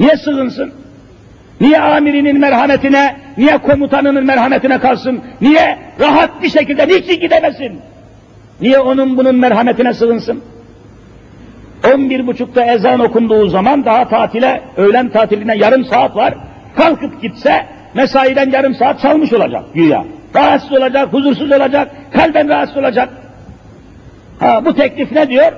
Niye 0.00 0.16
sığınsın? 0.16 0.72
Niye 1.60 1.80
amirinin 1.80 2.40
merhametine, 2.40 3.16
niye 3.36 3.58
komutanının 3.58 4.26
merhametine 4.26 4.78
kalsın? 4.78 5.20
Niye 5.40 5.78
rahat 6.00 6.42
bir 6.42 6.50
şekilde, 6.50 6.88
niçin 6.88 7.20
gidemesin? 7.20 7.80
Niye 8.60 8.78
onun 8.78 9.16
bunun 9.16 9.34
merhametine 9.34 9.94
sığınsın? 9.94 10.42
11 11.94 12.26
buçukta 12.26 12.64
ezan 12.64 13.00
okunduğu 13.00 13.48
zaman 13.48 13.84
daha 13.84 14.08
tatile, 14.08 14.62
öğlen 14.76 15.08
tatiline 15.08 15.56
yarım 15.56 15.84
saat 15.84 16.16
var. 16.16 16.34
Kalkıp 16.76 17.22
gitse 17.22 17.66
mesaiden 17.94 18.50
yarım 18.50 18.74
saat 18.74 19.00
çalmış 19.00 19.32
olacak 19.32 19.62
güya. 19.74 20.04
Rahatsız 20.34 20.72
olacak, 20.72 21.12
huzursuz 21.12 21.52
olacak, 21.52 21.90
kalben 22.12 22.48
rahatsız 22.48 22.76
olacak. 22.76 23.08
Ha, 24.38 24.64
bu 24.64 24.74
teklif 24.74 25.12
ne 25.12 25.28
diyor? 25.28 25.52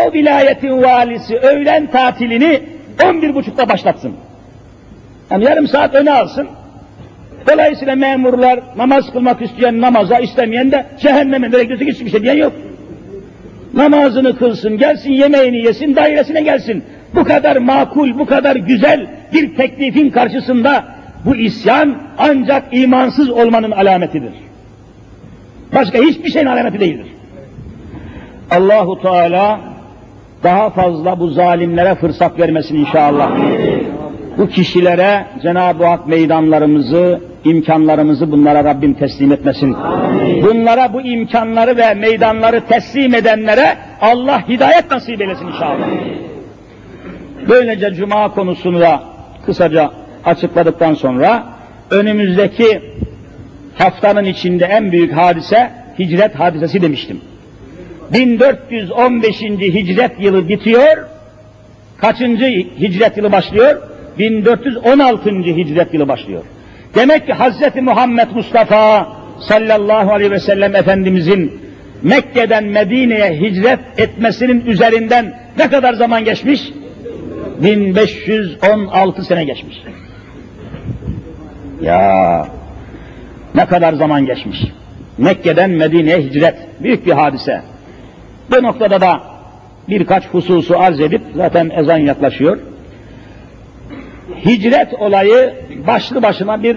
O 0.00 0.12
vilayetin 0.12 0.82
valisi 0.82 1.36
öğlen 1.36 1.86
tatilini 1.86 2.62
11 3.04 3.34
buçukta 3.34 3.68
başlatsın. 3.68 4.16
Yani 5.32 5.44
yarım 5.44 5.68
saat 5.68 5.94
öne 5.94 6.12
alsın. 6.12 6.48
Dolayısıyla 7.52 7.96
memurlar 7.96 8.60
namaz 8.76 9.12
kılmak 9.12 9.42
isteyen 9.42 9.80
namaza, 9.80 10.18
istemeyen 10.18 10.72
de 10.72 10.86
cehenneme 11.00 11.50
nereye 11.50 11.62
gidiyorsa 11.62 11.84
hiçbir 11.84 12.10
şey 12.10 12.22
diyen 12.22 12.36
yok. 12.36 12.52
Namazını 13.74 14.36
kılsın, 14.38 14.78
gelsin 14.78 15.12
yemeğini 15.12 15.56
yesin, 15.56 15.96
dairesine 15.96 16.40
gelsin. 16.42 16.84
Bu 17.14 17.24
kadar 17.24 17.56
makul, 17.56 18.18
bu 18.18 18.26
kadar 18.26 18.56
güzel 18.56 19.06
bir 19.32 19.56
teklifin 19.56 20.10
karşısında 20.10 20.84
bu 21.24 21.36
isyan 21.36 21.96
ancak 22.18 22.64
imansız 22.72 23.30
olmanın 23.30 23.70
alametidir. 23.70 24.32
Başka 25.74 25.98
hiçbir 25.98 26.30
şeyin 26.30 26.46
alameti 26.46 26.80
değildir. 26.80 27.06
Allahu 28.50 29.02
Teala 29.02 29.60
daha 30.42 30.70
fazla 30.70 31.20
bu 31.20 31.28
zalimlere 31.28 31.94
fırsat 31.94 32.38
vermesin 32.38 32.76
inşallah. 32.76 33.30
Bu 34.38 34.48
kişilere 34.48 35.26
Cenab-ı 35.42 35.86
Hak 35.86 36.06
meydanlarımızı, 36.06 37.20
imkanlarımızı 37.44 38.32
bunlara 38.32 38.64
Rabbim 38.64 38.94
teslim 38.94 39.32
etmesin. 39.32 39.76
Bunlara 40.42 40.92
bu 40.92 41.00
imkanları 41.00 41.76
ve 41.76 41.94
meydanları 41.94 42.60
teslim 42.60 43.14
edenlere 43.14 43.76
Allah 44.00 44.48
hidayet 44.48 44.90
nasip 44.90 45.20
eylesin 45.20 45.46
inşallah. 45.46 45.88
Böylece 47.48 47.94
cuma 47.94 48.34
konusunu 48.34 48.80
da 48.80 49.02
kısaca 49.46 49.90
açıkladıktan 50.24 50.94
sonra 50.94 51.44
önümüzdeki 51.90 52.82
haftanın 53.78 54.24
içinde 54.24 54.64
en 54.64 54.92
büyük 54.92 55.12
hadise 55.12 55.70
hicret 55.98 56.34
hadisesi 56.34 56.82
demiştim. 56.82 57.20
1415. 58.12 59.42
hicret 59.42 60.20
yılı 60.20 60.48
bitiyor. 60.48 61.06
Kaçıncı 61.98 62.44
hicret 62.80 63.16
yılı 63.16 63.32
başlıyor? 63.32 63.91
1416. 64.18 65.30
hicret 65.30 65.94
yılı 65.94 66.08
başlıyor. 66.08 66.42
Demek 66.94 67.26
ki 67.26 67.34
Hz. 67.34 67.82
Muhammed 67.82 68.28
Mustafa 68.34 69.08
sallallahu 69.40 70.12
aleyhi 70.12 70.30
ve 70.30 70.40
sellem 70.40 70.76
Efendimizin 70.76 71.62
Mekke'den 72.02 72.64
Medine'ye 72.64 73.40
hicret 73.40 73.80
etmesinin 73.98 74.66
üzerinden 74.66 75.34
ne 75.58 75.70
kadar 75.70 75.94
zaman 75.94 76.24
geçmiş? 76.24 76.72
1516 77.62 79.24
sene 79.24 79.44
geçmiş. 79.44 79.76
Ya 81.82 82.46
ne 83.54 83.66
kadar 83.66 83.92
zaman 83.92 84.26
geçmiş. 84.26 84.58
Mekke'den 85.18 85.70
Medine'ye 85.70 86.18
hicret. 86.18 86.54
Büyük 86.80 87.06
bir 87.06 87.12
hadise. 87.12 87.62
Bu 88.50 88.62
noktada 88.62 89.00
da 89.00 89.20
birkaç 89.88 90.26
hususu 90.28 90.78
arz 90.78 91.00
edip 91.00 91.22
zaten 91.34 91.70
ezan 91.70 91.98
yaklaşıyor. 91.98 92.58
Hicret 94.44 94.94
olayı 94.94 95.54
başlı 95.86 96.22
başına 96.22 96.62
bir 96.62 96.76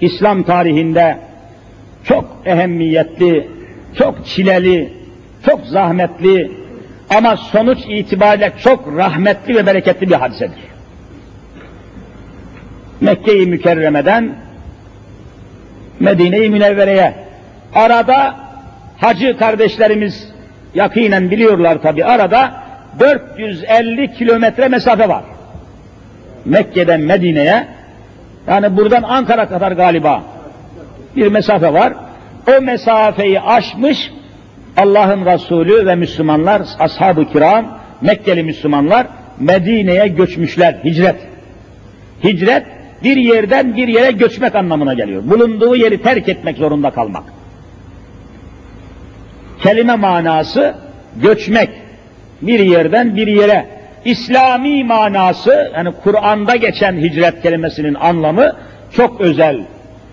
İslam 0.00 0.42
tarihinde 0.42 1.18
çok 2.04 2.24
ehemmiyetli, 2.44 3.48
çok 3.98 4.26
çileli, 4.26 4.92
çok 5.46 5.66
zahmetli 5.66 6.52
ama 7.16 7.36
sonuç 7.36 7.78
itibariyle 7.88 8.52
çok 8.64 8.96
rahmetli 8.96 9.54
ve 9.54 9.66
bereketli 9.66 10.08
bir 10.08 10.14
hadisedir. 10.14 10.66
Mekke-i 13.00 13.46
Mükerreme'den 13.46 14.34
Medine-i 16.00 16.50
Münevvere'ye 16.50 17.14
arada 17.74 18.36
hacı 18.98 19.38
kardeşlerimiz 19.38 20.28
yakinen 20.74 21.30
biliyorlar 21.30 21.82
tabi 21.82 22.04
arada 22.04 22.54
450 23.00 24.12
kilometre 24.14 24.68
mesafe 24.68 25.08
var. 25.08 25.24
Mekke'den 26.46 27.00
Medine'ye 27.00 27.66
yani 28.48 28.76
buradan 28.76 29.02
Ankara 29.02 29.48
kadar 29.48 29.72
galiba 29.72 30.22
bir 31.16 31.28
mesafe 31.28 31.72
var. 31.72 31.92
O 32.48 32.60
mesafeyi 32.60 33.40
aşmış 33.40 34.10
Allah'ın 34.76 35.26
Resulü 35.26 35.86
ve 35.86 35.94
Müslümanlar, 35.94 36.62
ashab-ı 36.78 37.32
kiram, 37.32 37.78
Mekkeli 38.00 38.42
Müslümanlar 38.42 39.06
Medine'ye 39.40 40.08
göçmüşler, 40.08 40.76
hicret. 40.84 41.16
Hicret 42.24 42.66
bir 43.04 43.16
yerden 43.16 43.76
bir 43.76 43.88
yere 43.88 44.12
göçmek 44.12 44.54
anlamına 44.54 44.94
geliyor. 44.94 45.22
Bulunduğu 45.30 45.76
yeri 45.76 46.02
terk 46.02 46.28
etmek 46.28 46.56
zorunda 46.56 46.90
kalmak. 46.90 47.22
Kelime 49.62 49.96
manası 49.96 50.74
göçmek. 51.16 51.70
Bir 52.42 52.60
yerden 52.60 53.16
bir 53.16 53.26
yere. 53.26 53.66
İslami 54.06 54.84
manası, 54.84 55.72
yani 55.74 55.92
Kur'an'da 56.04 56.56
geçen 56.56 56.96
hicret 56.96 57.42
kelimesinin 57.42 57.94
anlamı 57.94 58.52
çok 58.92 59.20
özel, 59.20 59.60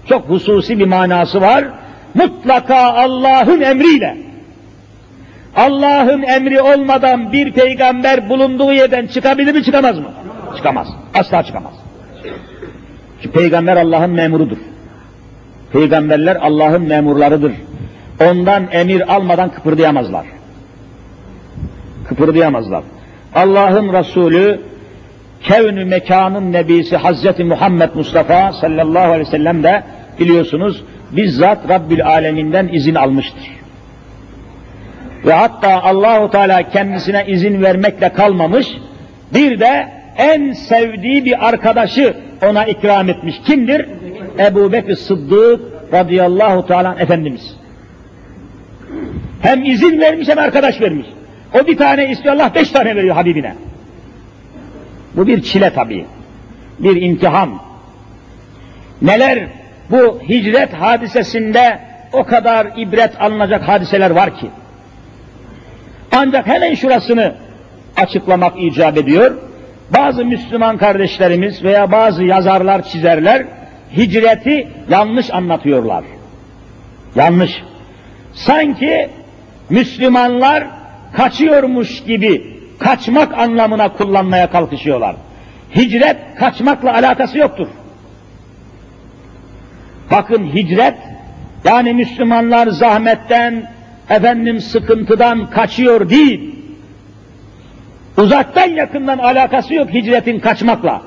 çok 0.09 0.29
hususi 0.29 0.79
bir 0.79 0.85
manası 0.85 1.41
var. 1.41 1.65
Mutlaka 2.13 2.75
Allah'ın 2.75 3.61
emriyle. 3.61 4.17
Allah'ın 5.55 6.21
emri 6.21 6.61
olmadan 6.61 7.31
bir 7.33 7.51
peygamber 7.51 8.29
bulunduğu 8.29 8.73
yerden 8.73 9.07
çıkabilir 9.07 9.53
mi 9.53 9.63
çıkamaz 9.63 9.99
mı? 9.99 10.07
Çıkamaz. 10.57 10.87
Asla 11.13 11.43
çıkamaz. 11.43 11.73
Çünkü 13.21 13.39
peygamber 13.39 13.77
Allah'ın 13.77 14.11
memurudur. 14.11 14.57
Peygamberler 15.73 16.35
Allah'ın 16.35 16.81
memurlarıdır. 16.81 17.51
Ondan 18.21 18.63
emir 18.71 19.13
almadan 19.15 19.49
kıpırdayamazlar. 19.49 20.25
Kıpırdayamazlar. 22.07 22.83
Allah'ın 23.35 23.93
Resulü 23.93 24.61
kevnü 25.43 25.85
mekanın 25.85 26.53
nebisi 26.53 26.97
Hazreti 26.97 27.43
Muhammed 27.43 27.89
Mustafa 27.95 28.53
sallallahu 28.53 29.11
aleyhi 29.11 29.27
ve 29.27 29.31
sellem 29.31 29.63
de 29.63 29.83
biliyorsunuz 30.19 30.83
bizzat 31.11 31.69
Rabbül 31.69 32.05
Aleminden 32.05 32.67
izin 32.67 32.95
almıştır. 32.95 33.51
Ve 35.25 35.33
hatta 35.33 35.83
Allahu 35.83 36.31
Teala 36.31 36.69
kendisine 36.69 37.25
izin 37.27 37.61
vermekle 37.61 38.09
kalmamış, 38.09 38.67
bir 39.33 39.59
de 39.59 39.87
en 40.17 40.53
sevdiği 40.53 41.25
bir 41.25 41.47
arkadaşı 41.47 42.13
ona 42.41 42.65
ikram 42.65 43.09
etmiş. 43.09 43.41
Kimdir? 43.45 43.85
Ebu 44.39 44.71
Bekir 44.71 44.95
Sıddık 44.95 45.61
radıyallahu 45.93 46.67
teala 46.67 46.95
Efendimiz. 46.99 47.55
Hem 49.41 49.65
izin 49.65 50.01
vermiş 50.01 50.27
hem 50.27 50.37
arkadaş 50.39 50.81
vermiş. 50.81 51.07
O 51.53 51.67
bir 51.67 51.77
tane 51.77 52.11
istiyor 52.11 52.35
Allah 52.35 52.51
beş 52.55 52.71
tane 52.71 52.95
veriyor 52.95 53.15
Habibine. 53.15 53.55
Bu 55.15 55.27
bir 55.27 55.41
çile 55.41 55.69
tabii. 55.69 56.05
Bir 56.79 57.01
imtihan. 57.01 57.59
Neler 59.01 59.47
bu 59.91 60.19
hicret 60.29 60.73
hadisesinde 60.73 61.79
o 62.13 62.23
kadar 62.23 62.67
ibret 62.77 63.21
alınacak 63.21 63.67
hadiseler 63.67 64.11
var 64.11 64.37
ki. 64.37 64.49
Ancak 66.11 66.47
hemen 66.47 66.75
şurasını 66.75 67.35
açıklamak 67.97 68.53
icap 68.63 68.97
ediyor. 68.97 69.37
Bazı 69.89 70.25
Müslüman 70.25 70.77
kardeşlerimiz 70.77 71.63
veya 71.63 71.91
bazı 71.91 72.23
yazarlar, 72.23 72.83
çizerler 72.83 73.45
hicreti 73.97 74.67
yanlış 74.89 75.33
anlatıyorlar. 75.33 76.03
Yanlış. 77.15 77.63
Sanki 78.33 79.09
Müslümanlar 79.69 80.67
kaçıyormuş 81.17 82.03
gibi 82.03 82.57
kaçmak 82.79 83.37
anlamına 83.37 83.93
kullanmaya 83.93 84.51
kalkışıyorlar. 84.51 85.15
Hicret 85.75 86.17
kaçmakla 86.39 86.93
alakası 86.93 87.37
yoktur. 87.37 87.67
Bakın 90.11 90.45
hicret 90.53 90.97
yani 91.63 91.93
Müslümanlar 91.93 92.67
zahmetten, 92.67 93.71
efendim 94.09 94.61
sıkıntıdan 94.61 95.49
kaçıyor 95.49 96.09
değil. 96.09 96.55
Uzaktan 98.17 98.69
yakından 98.69 99.17
alakası 99.17 99.73
yok 99.73 99.93
hicretin 99.93 100.39
kaçmakla. 100.39 101.01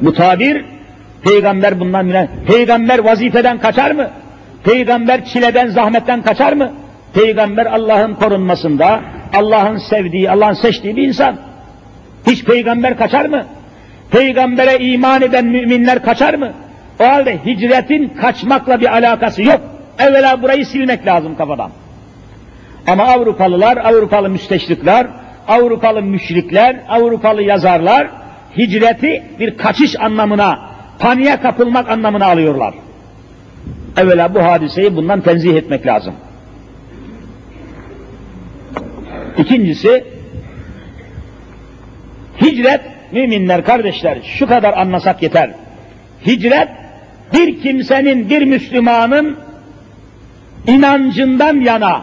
Bu 0.00 0.14
tabir 0.14 0.64
peygamber 1.22 1.80
bundan 1.80 2.08
bile 2.08 2.28
peygamber 2.46 2.98
vazifeden 2.98 3.58
kaçar 3.58 3.90
mı? 3.90 4.10
Peygamber 4.64 5.24
çileden, 5.24 5.68
zahmetten 5.68 6.22
kaçar 6.22 6.52
mı? 6.52 6.72
Peygamber 7.14 7.66
Allah'ın 7.66 8.14
korunmasında, 8.14 9.00
Allah'ın 9.34 9.76
sevdiği, 9.76 10.30
Allah'ın 10.30 10.54
seçtiği 10.54 10.96
bir 10.96 11.08
insan. 11.08 11.36
Hiç 12.26 12.44
peygamber 12.44 12.96
kaçar 12.96 13.24
mı? 13.24 13.46
Peygambere 14.10 14.78
iman 14.78 15.22
eden 15.22 15.46
müminler 15.46 16.02
kaçar 16.02 16.34
mı? 16.34 16.52
O 17.00 17.04
halde 17.04 17.38
hicretin 17.46 18.08
kaçmakla 18.08 18.80
bir 18.80 18.92
alakası 18.92 19.42
yok. 19.42 19.60
Evvela 19.98 20.42
burayı 20.42 20.66
silmek 20.66 21.06
lazım 21.06 21.36
kafadan. 21.36 21.70
Ama 22.86 23.04
Avrupalılar, 23.04 23.76
Avrupalı 23.76 24.28
müsteşrikler, 24.28 25.06
Avrupalı 25.48 26.02
müşrikler, 26.02 26.76
Avrupalı 26.88 27.42
yazarlar 27.42 28.08
hicreti 28.56 29.24
bir 29.38 29.56
kaçış 29.56 30.00
anlamına, 30.00 30.58
paniğe 30.98 31.36
kapılmak 31.36 31.88
anlamına 31.88 32.26
alıyorlar. 32.26 32.74
Evvela 33.96 34.34
bu 34.34 34.42
hadiseyi 34.42 34.96
bundan 34.96 35.20
tenzih 35.20 35.54
etmek 35.54 35.86
lazım. 35.86 36.14
İkincisi, 39.40 40.04
hicret, 42.40 42.80
müminler, 43.12 43.64
kardeşler, 43.64 44.18
şu 44.38 44.46
kadar 44.46 44.74
anlasak 44.74 45.22
yeter. 45.22 45.50
Hicret, 46.26 46.68
bir 47.32 47.62
kimsenin, 47.62 48.30
bir 48.30 48.42
Müslümanın 48.42 49.36
inancından 50.66 51.60
yana, 51.60 52.02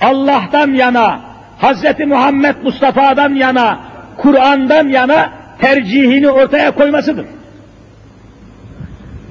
Allah'tan 0.00 0.74
yana, 0.74 1.20
Hz. 1.62 2.06
Muhammed 2.06 2.56
Mustafa'dan 2.62 3.34
yana, 3.34 3.80
Kur'an'dan 4.16 4.88
yana 4.88 5.32
tercihini 5.60 6.30
ortaya 6.30 6.70
koymasıdır. 6.70 7.26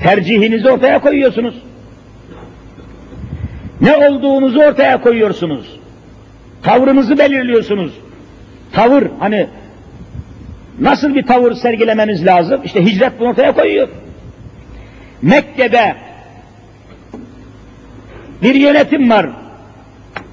Tercihinizi 0.04 0.70
ortaya 0.70 1.00
koyuyorsunuz. 1.00 1.56
Ne 3.82 3.98
olduğunuzu 3.98 4.60
ortaya 4.60 5.02
koyuyorsunuz. 5.02 5.77
Tavrınızı 6.68 7.18
belirliyorsunuz. 7.18 7.92
Tavır 8.74 9.08
hani 9.20 9.48
nasıl 10.80 11.16
bir 11.16 11.24
tavır 11.24 11.54
sergilemeniz 11.54 12.26
lazım? 12.26 12.62
İşte 12.64 12.86
hicret 12.86 13.20
bunu 13.20 13.30
ortaya 13.30 13.54
koyuyor. 13.54 13.88
Mekke'de 15.22 15.96
bir 18.42 18.56
yönetim 18.56 19.10
var. 19.10 19.30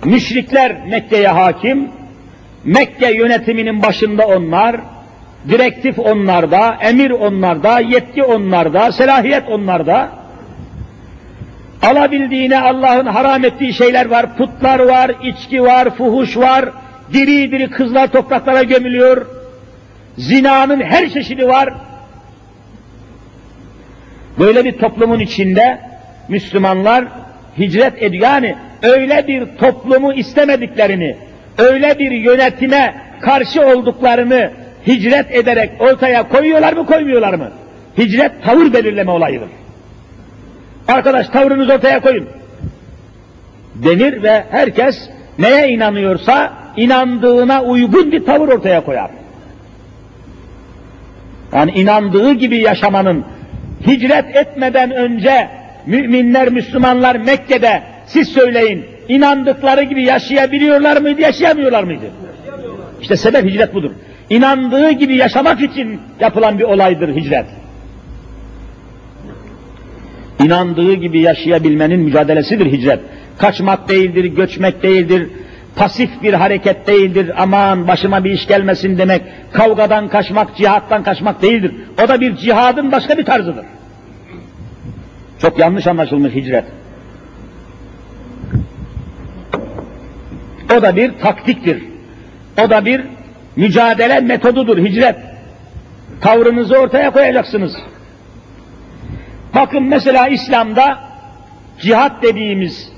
Müşrikler 0.05 0.87
Mekke'ye 0.87 1.29
hakim. 1.29 1.89
Mekke 2.65 3.13
yönetiminin 3.13 3.83
başında 3.83 4.27
onlar, 4.27 4.77
direktif 5.49 5.99
onlarda, 5.99 6.79
emir 6.81 7.11
onlarda, 7.11 7.81
yetki 7.81 8.25
onlarda, 8.25 8.93
selahiyet 8.93 9.49
onlarda. 9.49 10.24
Alabildiğine 11.85 12.61
Allah'ın 12.61 13.07
haram 13.07 13.45
ettiği 13.45 13.73
şeyler 13.73 14.07
var, 14.07 14.37
putlar 14.37 14.79
var, 14.79 15.11
içki 15.23 15.63
var, 15.63 15.91
fuhuş 15.91 16.37
var, 16.37 16.65
diri 17.13 17.53
diri 17.53 17.71
kızlar 17.71 18.07
topraklara 18.07 18.63
gömülüyor, 18.63 19.27
zinanın 20.19 20.81
her 20.81 21.11
çeşidi 21.11 21.49
var. 21.49 21.75
Böyle 24.39 24.65
bir 24.65 24.73
toplumun 24.73 25.21
içinde 25.21 25.81
Müslümanlar 26.29 27.05
hicret 27.59 28.03
ediyor. 28.03 28.23
Yani 28.23 28.57
öyle 28.83 29.27
bir 29.27 29.47
toplumu 29.59 30.13
istemediklerini, 30.13 31.17
öyle 31.59 31.99
bir 31.99 32.11
yönetime 32.11 32.95
karşı 33.21 33.67
olduklarını 33.67 34.51
hicret 34.87 35.35
ederek 35.35 35.71
ortaya 35.79 36.29
koyuyorlar 36.29 36.73
mı 36.73 36.87
koymuyorlar 36.87 37.35
mı? 37.35 37.51
Hicret 37.99 38.43
tavır 38.45 38.73
belirleme 38.73 39.11
olayıdır. 39.11 39.49
Arkadaş 40.89 41.29
tavrınızı 41.29 41.73
ortaya 41.73 42.01
koyun. 42.01 42.29
Denir 43.75 44.23
ve 44.23 44.45
herkes 44.51 45.09
neye 45.39 45.69
inanıyorsa 45.69 46.53
inandığına 46.77 47.63
uygun 47.63 48.13
bir 48.13 48.25
tavır 48.25 48.49
ortaya 48.49 48.85
koyar. 48.85 49.11
Yani 51.53 51.71
inandığı 51.71 52.33
gibi 52.33 52.57
yaşamanın 52.57 53.25
hicret 53.87 54.37
etmeden 54.37 54.91
önce 54.91 55.49
müminler, 55.87 56.49
Müslümanlar 56.49 57.17
Mekke'de 57.17 57.83
siz 58.07 58.29
söyleyin 58.29 58.87
inandıkları 59.09 59.83
gibi 59.83 60.03
yaşayabiliyorlar 60.03 60.97
mıydı, 60.97 61.21
yaşayamıyorlar 61.21 61.85
mıydı? 61.85 62.05
İşte 63.01 63.17
sebep 63.17 63.45
hicret 63.45 63.75
budur. 63.75 63.91
İnandığı 64.31 64.91
gibi 64.91 65.17
yaşamak 65.17 65.61
için 65.61 66.01
yapılan 66.21 66.59
bir 66.59 66.65
olaydır 66.65 67.17
hicret. 67.17 67.47
İnandığı 70.45 70.95
gibi 70.95 71.21
yaşayabilmenin 71.21 72.01
mücadelesidir 72.01 72.73
hicret. 72.73 73.01
Kaçmak 73.39 73.89
değildir, 73.89 74.25
göçmek 74.25 74.83
değildir, 74.83 75.29
pasif 75.77 76.11
bir 76.23 76.35
hareket 76.35 76.87
değildir, 76.87 77.33
aman 77.37 77.89
başıma 77.89 78.25
bir 78.25 78.31
iş 78.31 78.47
gelmesin 78.47 78.99
demek, 78.99 79.23
kavgadan 79.53 80.09
kaçmak, 80.09 80.57
cihattan 80.57 81.03
kaçmak 81.03 81.43
değildir. 81.43 81.75
O 82.05 82.09
da 82.09 82.21
bir 82.21 82.37
cihadın 82.37 82.93
başka 82.93 83.19
bir 83.19 83.25
tarzıdır. 83.25 83.65
Çok 85.39 85.59
yanlış 85.59 85.87
anlaşılmış 85.87 86.35
hicret. 86.35 86.65
O 90.79 90.83
da 90.83 90.97
bir 90.97 91.13
taktiktir. 91.23 91.85
O 92.65 92.71
da 92.71 92.85
bir 92.85 93.01
mücadele 93.57 94.21
metodudur 94.21 94.79
hicret. 94.79 95.17
Tavrınızı 96.21 96.77
ortaya 96.79 97.11
koyacaksınız. 97.11 97.73
Bakın 99.55 99.83
mesela 99.83 100.29
İslam'da 100.29 100.99
cihat 101.83 102.23
dediğimiz, 102.23 102.93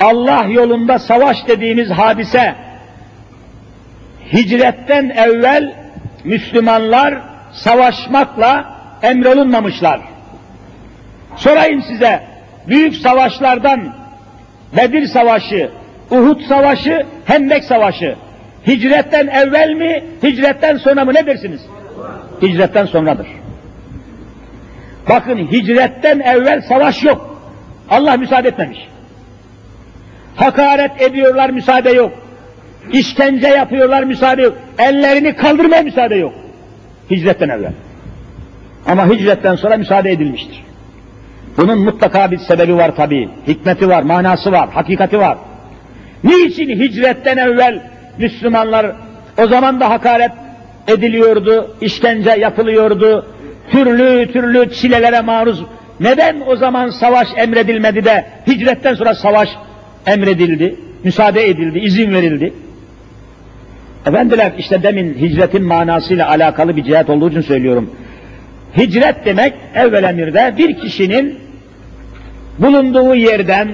Allah 0.00 0.44
yolunda 0.48 0.98
savaş 0.98 1.46
dediğimiz 1.48 1.90
hadise, 1.90 2.54
hicretten 4.32 5.08
evvel 5.08 5.74
Müslümanlar 6.24 7.14
savaşmakla 7.52 8.78
emrolunmamışlar. 9.02 10.00
Sorayım 11.36 11.82
size, 11.82 12.22
büyük 12.68 12.96
savaşlardan 12.96 13.94
Bedir 14.76 15.06
Savaşı, 15.06 15.70
Uhud 16.10 16.40
Savaşı, 16.40 17.06
Hendek 17.24 17.64
Savaşı, 17.64 18.16
hicretten 18.66 19.26
evvel 19.26 19.70
mi, 19.70 20.04
hicretten 20.22 20.76
sonra 20.76 21.04
mı 21.04 21.14
ne 21.14 21.26
dersiniz? 21.26 21.60
Hicretten 22.42 22.86
sonradır. 22.86 23.26
Bakın 25.08 25.38
hicretten 25.38 26.20
evvel 26.20 26.60
savaş 26.60 27.04
yok. 27.04 27.38
Allah 27.90 28.16
müsaade 28.16 28.48
etmemiş. 28.48 28.78
Hakaret 30.36 31.02
ediyorlar 31.02 31.50
müsaade 31.50 31.90
yok. 31.90 32.12
İşkence 32.92 33.48
yapıyorlar 33.48 34.02
müsaade 34.02 34.42
yok. 34.42 34.56
Ellerini 34.78 35.36
kaldırmaya 35.36 35.82
müsaade 35.82 36.14
yok. 36.14 36.32
Hicretten 37.10 37.48
evvel. 37.48 37.72
Ama 38.86 39.08
hicretten 39.10 39.54
sonra 39.54 39.76
müsaade 39.76 40.10
edilmiştir. 40.10 40.64
Bunun 41.56 41.78
mutlaka 41.78 42.30
bir 42.30 42.38
sebebi 42.38 42.76
var 42.76 42.96
tabi. 42.96 43.28
Hikmeti 43.46 43.88
var, 43.88 44.02
manası 44.02 44.52
var, 44.52 44.68
hakikati 44.70 45.18
var. 45.18 45.38
Niçin 46.24 46.68
hicretten 46.68 47.36
evvel 47.36 47.82
Müslümanlar 48.18 48.92
o 49.38 49.46
zaman 49.46 49.80
da 49.80 49.90
hakaret 49.90 50.32
ediliyordu, 50.88 51.76
işkence 51.80 52.30
yapılıyordu, 52.30 53.26
türlü 53.70 54.32
türlü 54.32 54.72
çilelere 54.72 55.20
maruz. 55.20 55.64
Neden 56.00 56.42
o 56.46 56.56
zaman 56.56 56.90
savaş 56.90 57.28
emredilmedi 57.36 58.04
de 58.04 58.24
hicretten 58.46 58.94
sonra 58.94 59.14
savaş 59.14 59.48
emredildi, 60.06 60.76
müsaade 61.04 61.48
edildi, 61.48 61.78
izin 61.78 62.14
verildi? 62.14 62.52
Efendiler 64.06 64.52
işte 64.58 64.82
demin 64.82 65.14
hicretin 65.14 65.64
manasıyla 65.64 66.28
alakalı 66.28 66.76
bir 66.76 66.84
cihet 66.84 67.10
olduğu 67.10 67.30
için 67.30 67.40
söylüyorum. 67.40 67.90
Hicret 68.76 69.16
demek 69.24 69.54
evvel 69.74 70.04
emirde 70.04 70.54
bir 70.58 70.78
kişinin 70.78 71.38
bulunduğu 72.58 73.14
yerden, 73.14 73.68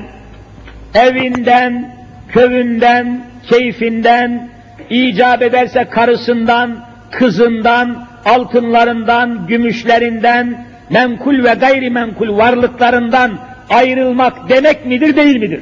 evinden, 0.95 1.95
köyünden, 2.29 3.25
keyfinden, 3.51 4.49
icap 4.91 5.43
ederse 5.43 5.85
karısından, 5.85 6.85
kızından, 7.11 8.07
altınlarından, 8.25 9.47
gümüşlerinden, 9.47 10.67
menkul 10.91 11.45
ve 11.45 11.55
gayrimenkul 11.55 12.37
varlıklarından 12.37 13.39
ayrılmak 13.71 14.49
demek 14.49 14.87
midir, 14.87 15.17
değil 15.17 15.37
midir? 15.37 15.61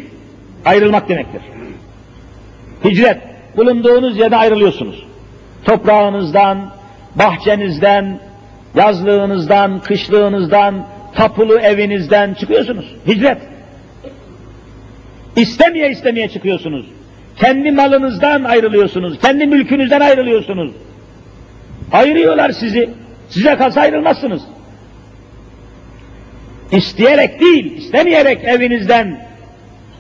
Ayrılmak 0.64 1.08
demektir. 1.08 1.42
Hicret, 2.84 3.18
bulunduğunuz 3.56 4.18
yerde 4.18 4.36
ayrılıyorsunuz. 4.36 5.06
Toprağınızdan, 5.64 6.70
bahçenizden, 7.14 8.20
yazlığınızdan, 8.74 9.78
kışlığınızdan, 9.78 10.86
tapulu 11.14 11.58
evinizden 11.58 12.34
çıkıyorsunuz. 12.34 12.94
Hicret. 13.06 13.38
İstemeye 15.36 15.90
istemeye 15.90 16.28
çıkıyorsunuz. 16.28 16.86
Kendi 17.36 17.70
malınızdan 17.70 18.44
ayrılıyorsunuz. 18.44 19.18
Kendi 19.20 19.46
mülkünüzden 19.46 20.00
ayrılıyorsunuz. 20.00 20.72
Ayırıyorlar 21.92 22.50
sizi. 22.50 22.90
Size 23.28 23.56
kalsa 23.56 23.80
ayrılmazsınız. 23.80 24.42
İsteyerek 26.72 27.40
değil, 27.40 27.76
istemeyerek 27.76 28.44
evinizden, 28.44 29.26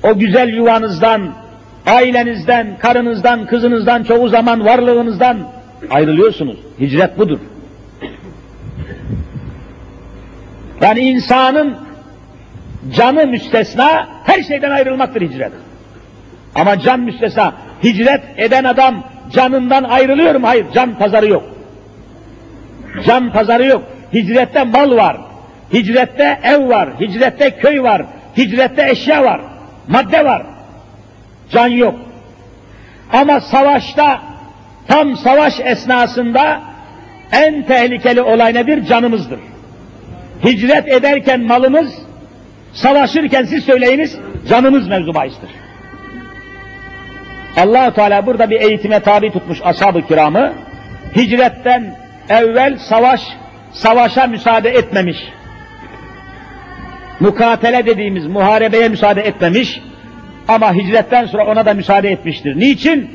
o 0.02 0.18
güzel 0.18 0.48
yuvanızdan, 0.48 1.34
ailenizden, 1.86 2.78
karınızdan, 2.78 3.46
kızınızdan, 3.46 4.02
çoğu 4.04 4.28
zaman 4.28 4.64
varlığınızdan 4.64 5.38
ayrılıyorsunuz. 5.90 6.56
Hicret 6.80 7.18
budur. 7.18 7.38
Yani 10.80 11.00
insanın 11.00 11.76
canı 12.96 13.26
müstesna 13.26 14.08
her 14.24 14.42
şeyden 14.42 14.70
ayrılmaktır 14.70 15.22
hicret. 15.22 15.52
Ama 16.54 16.80
can 16.80 17.00
müstesna. 17.00 17.54
Hicret 17.84 18.22
eden 18.36 18.64
adam 18.64 19.04
canından 19.32 19.84
ayrılıyor 19.84 20.34
mu? 20.34 20.46
Hayır, 20.46 20.66
can 20.74 20.98
pazarı 20.98 21.28
yok. 21.28 21.51
Can 23.06 23.32
pazarı 23.32 23.66
yok. 23.66 23.82
Hicrette 24.12 24.64
mal 24.64 24.96
var. 24.96 25.16
Hicrette 25.72 26.38
ev 26.42 26.68
var. 26.68 26.88
Hicrette 27.00 27.50
köy 27.50 27.82
var. 27.82 28.02
Hicrette 28.36 28.90
eşya 28.90 29.24
var. 29.24 29.40
Madde 29.88 30.24
var. 30.24 30.42
Can 31.50 31.68
yok. 31.68 31.94
Ama 33.12 33.40
savaşta 33.40 34.20
tam 34.88 35.16
savaş 35.16 35.60
esnasında 35.60 36.60
en 37.32 37.62
tehlikeli 37.62 38.22
olay 38.22 38.54
nedir? 38.54 38.86
Canımızdır. 38.86 39.40
Hicret 40.44 40.88
ederken 40.88 41.40
malımız, 41.40 41.92
savaşırken 42.72 43.44
siz 43.44 43.64
söyleyiniz, 43.64 44.18
canımız 44.48 44.88
mevzu 44.88 45.14
bahistir. 45.14 45.50
allah 47.56 47.94
Teala 47.94 48.26
burada 48.26 48.50
bir 48.50 48.60
eğitime 48.60 49.00
tabi 49.00 49.32
tutmuş 49.32 49.58
ashab-ı 49.64 50.06
kiramı, 50.06 50.52
hicretten 51.16 51.96
evvel 52.32 52.78
savaş, 52.78 53.20
savaşa 53.72 54.26
müsaade 54.26 54.70
etmemiş. 54.70 55.18
Mukatele 57.20 57.86
dediğimiz 57.86 58.26
muharebeye 58.26 58.88
müsaade 58.88 59.22
etmemiş 59.22 59.80
ama 60.48 60.74
hicretten 60.74 61.26
sonra 61.26 61.46
ona 61.46 61.66
da 61.66 61.74
müsaade 61.74 62.10
etmiştir. 62.10 62.56
Niçin? 62.56 63.10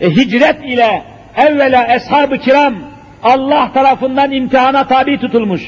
E, 0.00 0.10
hicret 0.10 0.64
ile 0.64 1.02
evvela 1.36 1.94
eshab-ı 1.94 2.38
kiram 2.38 2.74
Allah 3.22 3.70
tarafından 3.74 4.32
imtihana 4.32 4.86
tabi 4.86 5.20
tutulmuş. 5.20 5.62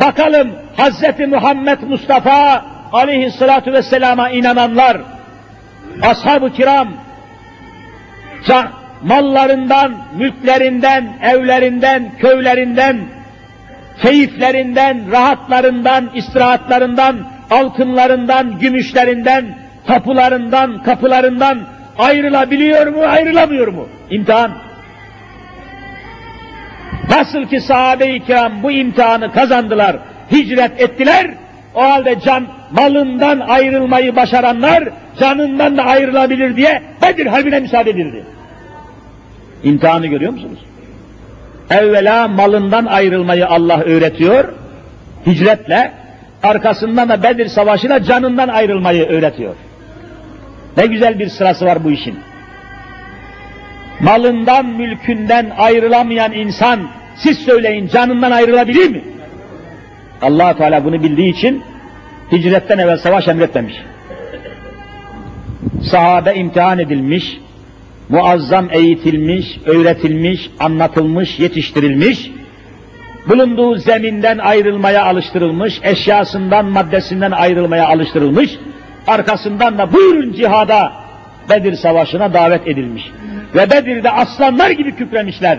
Bakalım 0.00 0.50
Hazreti 0.76 1.26
Muhammed 1.26 1.78
Mustafa 1.82 2.64
aleyhissalatu 2.92 3.72
vesselama 3.72 4.30
inananlar, 4.30 4.96
ashab-ı 6.02 6.52
kiram, 6.52 6.88
mallarından, 9.02 9.92
mülklerinden, 10.18 11.08
evlerinden, 11.22 12.10
köylerinden, 12.18 12.96
keyiflerinden, 14.02 15.12
rahatlarından, 15.12 16.10
istirahatlarından, 16.14 17.16
altınlarından, 17.50 18.58
gümüşlerinden, 18.58 19.44
tapularından, 19.86 20.82
kapılarından 20.82 21.58
ayrılabiliyor 21.98 22.86
mu, 22.86 23.02
ayrılamıyor 23.02 23.68
mu? 23.68 23.88
İmtihan. 24.10 24.50
Nasıl 27.10 27.44
ki 27.44 27.60
sahabe-i 27.60 28.24
kiram 28.24 28.62
bu 28.62 28.70
imtihanı 28.70 29.32
kazandılar, 29.32 29.96
hicret 30.32 30.80
ettiler, 30.80 31.30
o 31.74 31.82
halde 31.82 32.20
can 32.20 32.46
malından 32.70 33.40
ayrılmayı 33.40 34.16
başaranlar 34.16 34.84
canından 35.20 35.76
da 35.76 35.84
ayrılabilir 35.84 36.56
diye 36.56 36.82
Bedir 37.02 37.26
Harbi'ne 37.26 37.60
müsaade 37.60 37.90
edildi. 37.90 38.35
İmtihanı 39.64 40.06
görüyor 40.06 40.32
musunuz? 40.32 40.58
Evvela 41.70 42.28
malından 42.28 42.86
ayrılmayı 42.86 43.48
Allah 43.48 43.80
öğretiyor, 43.80 44.44
hicretle, 45.26 45.92
arkasından 46.42 47.08
da 47.08 47.22
Bedir 47.22 47.48
Savaşı'yla 47.48 48.02
canından 48.02 48.48
ayrılmayı 48.48 49.06
öğretiyor. 49.06 49.54
Ne 50.76 50.86
güzel 50.86 51.18
bir 51.18 51.28
sırası 51.28 51.64
var 51.64 51.84
bu 51.84 51.90
işin. 51.90 52.18
Malından, 54.00 54.66
mülkünden 54.66 55.52
ayrılamayan 55.58 56.32
insan, 56.32 56.80
siz 57.16 57.38
söyleyin 57.38 57.88
canından 57.88 58.30
ayrılabilir 58.30 58.90
mi? 58.90 59.02
allah 60.22 60.56
Teala 60.56 60.84
bunu 60.84 61.02
bildiği 61.02 61.32
için 61.32 61.62
hicretten 62.32 62.78
evvel 62.78 62.98
savaş 62.98 63.28
emretmemiş. 63.28 63.74
Sahabe 65.90 66.34
imtihan 66.34 66.78
edilmiş, 66.78 67.40
muazzam 68.08 68.68
eğitilmiş, 68.72 69.58
öğretilmiş, 69.64 70.50
anlatılmış, 70.60 71.38
yetiştirilmiş, 71.38 72.30
bulunduğu 73.28 73.76
zeminden 73.76 74.38
ayrılmaya 74.38 75.04
alıştırılmış, 75.04 75.80
eşyasından, 75.82 76.64
maddesinden 76.64 77.30
ayrılmaya 77.30 77.88
alıştırılmış, 77.88 78.58
arkasından 79.06 79.78
da 79.78 79.92
buyurun 79.92 80.32
cihada 80.32 80.92
Bedir 81.50 81.76
Savaşı'na 81.76 82.34
davet 82.34 82.68
edilmiş. 82.68 83.10
Ve 83.54 83.70
Bedir'de 83.70 84.10
aslanlar 84.10 84.70
gibi 84.70 84.96
kükremişler. 84.96 85.58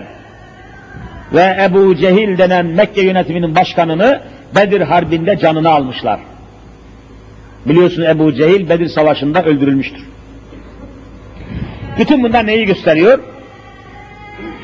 Ve 1.34 1.56
Ebu 1.60 1.96
Cehil 1.96 2.38
denen 2.38 2.66
Mekke 2.66 3.02
yönetiminin 3.02 3.56
başkanını 3.56 4.20
Bedir 4.54 4.80
Harbi'nde 4.80 5.38
canını 5.38 5.70
almışlar. 5.70 6.20
Biliyorsun 7.66 8.02
Ebu 8.02 8.34
Cehil 8.34 8.68
Bedir 8.68 8.88
Savaşı'nda 8.88 9.44
öldürülmüştür. 9.44 10.04
Bütün 11.98 12.22
bunlar 12.22 12.46
neyi 12.46 12.66
gösteriyor? 12.66 13.18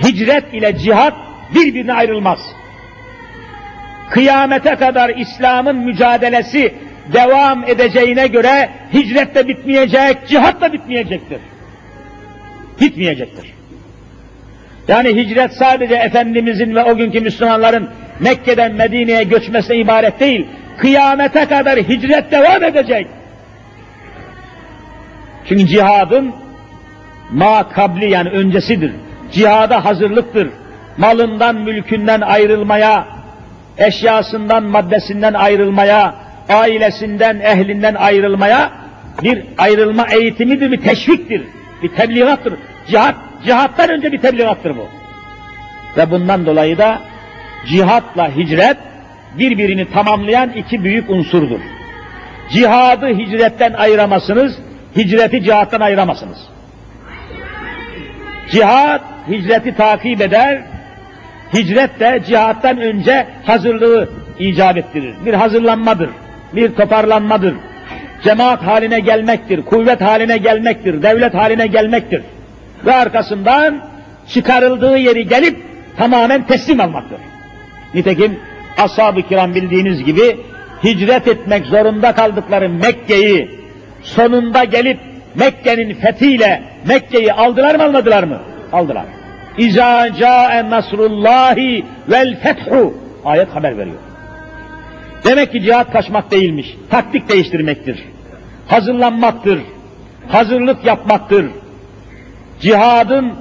Hicret 0.03 0.55
ile 0.55 0.79
cihat 0.79 1.15
birbirine 1.55 1.93
ayrılmaz. 1.93 2.39
Kıyamete 4.11 4.75
kadar 4.75 5.09
İslam'ın 5.09 5.77
mücadelesi 5.77 6.75
devam 7.13 7.65
edeceğine 7.65 8.27
göre 8.27 8.71
hicret 8.93 9.35
de 9.35 9.49
bitmeyecek, 9.49 10.29
cihat 10.29 10.61
da 10.61 10.73
bitmeyecektir. 10.73 11.39
Bitmeyecektir. 12.81 13.55
Yani 14.89 15.09
hicret 15.09 15.53
sadece 15.53 15.95
Efendimizin 15.95 16.75
ve 16.75 16.85
o 16.85 16.97
günkü 16.97 17.21
Müslümanların 17.21 17.91
Mekke'den 18.21 18.75
Medine'ye 18.75 19.23
göçmesine 19.23 19.77
ibaret 19.77 20.21
değil. 20.21 20.47
Kıyamete 20.79 21.45
kadar 21.45 21.79
hicret 21.79 22.33
devam 22.33 22.65
edecek. 22.65 23.07
Çünkü 25.49 25.67
cihadın 25.67 26.44
ma 27.33 27.69
kabli 27.69 28.11
yani 28.11 28.29
öncesidir. 28.29 28.93
Cihada 29.33 29.85
hazırlıktır. 29.85 30.49
Malından, 30.99 31.55
mülkünden 31.55 32.21
ayrılmaya, 32.21 33.07
eşyasından, 33.79 34.63
maddesinden 34.63 35.35
ayrılmaya, 35.35 36.15
ailesinden, 36.49 37.41
ehlinden 37.41 37.95
ayrılmaya 37.95 38.73
bir 39.23 39.45
ayrılma 39.59 40.07
eğitimidir, 40.07 40.73
bir 40.73 40.81
teşviktir, 40.81 41.43
bir 41.83 41.89
tebliğattır. 41.89 42.55
Cihat, 42.89 43.15
cihattan 43.45 43.91
önce 43.91 44.13
bir 44.13 44.19
tebliğattır 44.19 44.77
bu. 44.77 44.89
Ve 45.97 46.11
bundan 46.11 46.47
dolayı 46.47 46.79
da 46.79 46.99
cihatla 47.67 48.37
hicret 48.37 48.77
birbirini 49.39 49.93
tamamlayan 49.93 50.51
iki 50.51 50.85
büyük 50.85 51.11
unsurdur. 51.11 51.61
Cihadı 52.51 53.09
hicretten 53.09 53.73
ayıramazsınız, 53.73 54.59
hicreti 54.97 55.45
cihattan 55.45 55.81
ayıramazsınız. 55.81 56.39
Cihat 58.51 59.03
hicreti 59.29 59.75
takip 59.75 60.21
eder, 60.21 60.63
hicret 61.55 62.01
de 62.01 62.23
cihattan 62.27 62.79
önce 62.79 63.27
hazırlığı 63.45 64.11
icap 64.39 64.77
ettirir. 64.77 65.15
Bir 65.27 65.35
hazırlanmadır, 65.35 66.11
bir 66.53 66.75
toparlanmadır. 66.75 67.55
Cemaat 68.25 68.63
haline 68.63 69.01
gelmektir, 69.01 69.63
kuvvet 69.63 70.01
haline 70.01 70.37
gelmektir, 70.39 71.03
devlet 71.03 71.35
haline 71.35 71.67
gelmektir. 71.67 72.23
Ve 72.87 72.95
arkasından 72.95 73.85
çıkarıldığı 74.29 74.99
yeri 74.99 75.29
gelip 75.29 75.57
tamamen 75.97 76.47
teslim 76.47 76.81
almaktır. 76.81 77.19
Nitekim 77.95 78.39
ashab-ı 78.79 79.23
kiram 79.23 79.55
bildiğiniz 79.55 80.05
gibi 80.05 80.37
hicret 80.85 81.29
etmek 81.29 81.67
zorunda 81.67 82.15
kaldıkları 82.15 82.69
Mekke'yi 82.69 83.51
sonunda 84.03 84.65
gelip 84.65 84.99
Mekke'nin 85.35 85.95
fethiyle 85.95 86.63
Mekke'yi 86.89 87.33
aldılar 87.33 87.75
mı 87.75 87.83
almadılar 87.83 88.25
mı? 88.25 88.39
Aldılar. 88.73 89.05
İza 89.59 90.15
ca'e 90.15 90.71
nasrullahi 90.71 91.85
vel 92.09 92.41
fethu 92.41 92.95
ayet 93.25 93.55
haber 93.55 93.79
veriyor. 93.79 93.97
Demek 95.25 95.53
ki 95.53 95.63
cihat 95.63 95.93
kaçmak 95.93 96.31
değilmiş. 96.31 96.77
Taktik 96.91 97.29
değiştirmektir. 97.29 98.05
Hazırlanmaktır. 98.69 99.61
Hazırlık 100.29 100.85
yapmaktır. 100.85 101.47
Cihadın 102.61 103.33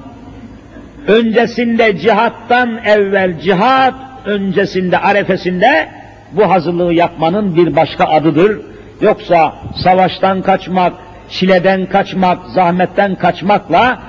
öncesinde 1.07 1.97
cihattan 1.97 2.77
evvel 2.85 3.39
cihat 3.39 3.93
öncesinde 4.25 4.97
arefesinde 4.97 5.89
bu 6.31 6.49
hazırlığı 6.49 6.93
yapmanın 6.93 7.55
bir 7.55 7.75
başka 7.75 8.05
adıdır. 8.05 8.61
Yoksa 9.01 9.55
savaştan 9.83 10.41
kaçmak, 10.41 10.93
çileden 11.29 11.85
kaçmak, 11.85 12.37
zahmetten 12.49 13.15
kaçmakla 13.15 13.99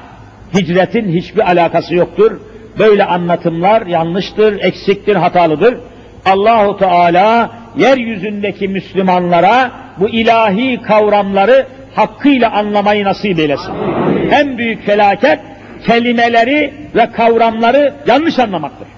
hicretin 0.54 1.08
hiçbir 1.08 1.50
alakası 1.50 1.94
yoktur. 1.94 2.40
Böyle 2.78 3.04
anlatımlar 3.04 3.86
yanlıştır, 3.86 4.60
eksiktir, 4.60 5.16
hatalıdır. 5.16 5.76
Allahu 6.26 6.78
Teala 6.78 7.50
yeryüzündeki 7.76 8.68
Müslümanlara 8.68 9.70
bu 9.98 10.08
ilahi 10.08 10.82
kavramları 10.82 11.66
hakkıyla 11.94 12.50
anlamayı 12.50 13.04
nasip 13.04 13.38
eylesin. 13.38 13.72
En 14.30 14.58
büyük 14.58 14.86
felaket 14.86 15.40
kelimeleri 15.86 16.74
ve 16.94 17.12
kavramları 17.12 17.94
yanlış 18.06 18.38
anlamaktır. 18.38 18.88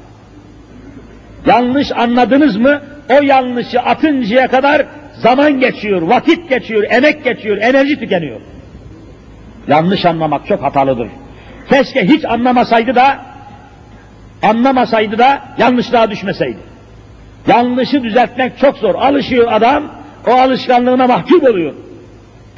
Yanlış 1.47 1.93
anladınız 1.93 2.57
mı 2.57 2.81
o 3.09 3.23
yanlışı 3.23 3.81
atıncaya 3.81 4.49
kadar 4.49 4.87
zaman 5.19 5.61
geçiyor, 5.61 6.03
vakit 6.03 6.49
geçiyor, 6.49 6.85
emek 6.91 7.25
geçiyor, 7.25 7.57
enerji 7.57 7.99
tükeniyor. 8.01 8.41
Yanlış 9.69 10.05
anlamak 10.05 10.47
çok 10.47 10.63
hatalıdır. 10.63 11.09
Keşke 11.69 12.09
hiç 12.09 12.25
anlamasaydı 12.25 12.95
da 12.95 13.19
anlamasaydı 14.43 15.19
da 15.19 15.41
yanlışlığa 15.59 16.11
düşmeseydi. 16.11 16.59
Yanlışı 17.47 18.03
düzeltmek 18.03 18.59
çok 18.59 18.79
zor. 18.79 18.95
Alışıyor 18.95 19.53
adam, 19.53 19.83
o 20.27 20.31
alışkanlığına 20.31 21.07
mahkum 21.07 21.47
oluyor. 21.47 21.73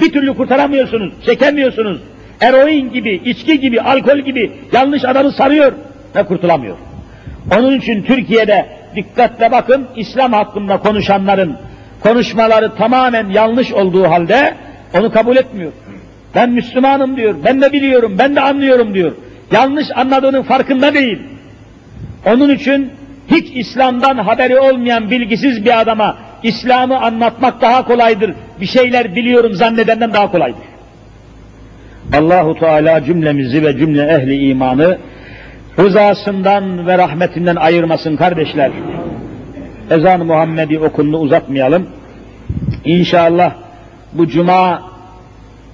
Bir 0.01 0.13
türlü 0.13 0.35
kurtaramıyorsunuz, 0.35 1.13
çekemiyorsunuz. 1.27 2.01
Eroin 2.41 2.93
gibi, 2.93 3.21
içki 3.25 3.61
gibi, 3.61 3.81
alkol 3.81 4.19
gibi 4.19 4.53
yanlış 4.73 5.05
adamı 5.05 5.33
sarıyor 5.33 5.73
ve 6.17 6.23
kurtulamıyor. 6.23 6.77
Onun 7.59 7.79
için 7.79 8.03
Türkiye'de 8.03 8.67
dikkatle 8.97 9.53
bakın 9.53 9.87
İslam 9.97 10.33
hakkında 10.33 10.79
konuşanların 10.79 11.57
konuşmaları 12.03 12.75
tamamen 12.75 13.31
yanlış 13.31 13.73
olduğu 13.73 14.05
halde 14.05 14.55
onu 14.99 15.13
kabul 15.13 15.37
etmiyor. 15.37 15.73
Ben 16.35 16.51
Müslümanım 16.51 17.17
diyor, 17.17 17.35
ben 17.45 17.63
de 17.63 17.73
biliyorum, 17.73 18.17
ben 18.19 18.37
de 18.37 18.41
anlıyorum 18.41 18.95
diyor. 18.95 19.13
Yanlış 19.53 19.87
anladığının 19.95 20.43
farkında 20.43 20.95
değil. 20.95 21.19
Onun 22.27 22.51
için 22.51 22.91
hiç 23.31 23.57
İslam'dan 23.57 24.19
haberi 24.19 24.59
olmayan 24.59 25.11
bilgisiz 25.11 25.65
bir 25.65 25.81
adama 25.81 26.17
İslam'ı 26.43 27.01
anlatmak 27.01 27.61
daha 27.61 27.85
kolaydır. 27.85 28.35
Bir 28.61 28.67
şeyler 28.67 29.17
biliyorum 29.17 29.55
zannedenden 29.55 30.13
daha 30.13 30.31
kolaydır. 30.31 30.63
Allahu 32.13 32.59
Teala 32.59 33.05
cümlemizi 33.05 33.65
ve 33.65 33.79
cümle 33.79 34.03
ehli 34.03 34.49
imanı 34.49 34.99
rızasından 35.79 36.87
ve 36.87 36.99
rahmetinden 36.99 37.57
ayırmasın 37.57 38.17
kardeşler. 38.17 38.71
Ezan-ı 39.91 40.25
Muhammedi 40.25 40.79
okundu 40.79 41.19
uzatmayalım. 41.19 41.87
İnşallah 42.85 43.53
bu 44.13 44.29
cuma 44.29 44.83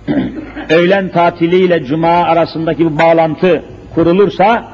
öğlen 0.70 1.08
tatiliyle 1.08 1.84
cuma 1.84 2.08
arasındaki 2.08 2.86
bu 2.86 2.98
bağlantı 2.98 3.62
kurulursa 3.94 4.64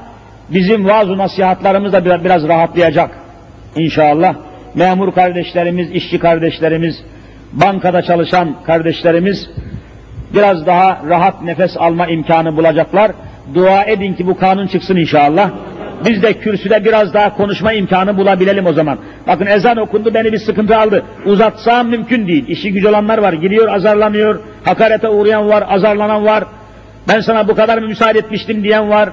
bizim 0.49 0.89
vaaz-ı 0.89 1.19
nasihatlarımız 1.19 1.93
da 1.93 2.25
biraz 2.25 2.49
rahatlayacak 2.49 3.11
inşallah. 3.77 4.35
Memur 4.75 5.13
kardeşlerimiz, 5.13 5.91
işçi 5.91 6.19
kardeşlerimiz, 6.19 7.03
bankada 7.53 8.03
çalışan 8.03 8.55
kardeşlerimiz 8.67 9.51
biraz 10.35 10.67
daha 10.67 11.01
rahat 11.09 11.43
nefes 11.43 11.77
alma 11.77 12.07
imkanı 12.07 12.57
bulacaklar. 12.57 13.13
Dua 13.55 13.85
edin 13.85 14.15
ki 14.15 14.27
bu 14.27 14.37
kanun 14.37 14.67
çıksın 14.67 14.97
inşallah. 14.97 15.51
Biz 16.05 16.23
de 16.23 16.33
kürsüde 16.33 16.85
biraz 16.85 17.15
daha 17.15 17.37
konuşma 17.37 17.73
imkanı 17.73 18.17
bulabilelim 18.17 18.67
o 18.67 18.73
zaman. 18.73 18.99
Bakın 19.27 19.47
ezan 19.47 19.77
okundu 19.77 20.15
beni 20.15 20.33
bir 20.33 20.39
sıkıntı 20.39 20.77
aldı. 20.77 21.05
Uzatsam 21.27 21.89
mümkün 21.89 22.29
değil. 22.29 22.49
İşi 22.49 22.73
gücü 22.73 22.89
olanlar 22.89 23.19
var. 23.19 23.33
Giriyor 23.33 23.69
azarlanıyor. 23.69 24.41
Hakarete 24.65 25.09
uğrayan 25.09 25.49
var. 25.49 25.65
Azarlanan 25.69 26.25
var. 26.25 26.45
Ben 27.09 27.21
sana 27.21 27.49
bu 27.49 27.55
kadar 27.55 27.79
mı 27.79 27.87
müsaade 27.87 28.19
etmiştim 28.19 28.65
diyen 28.65 28.91
var. 28.91 29.09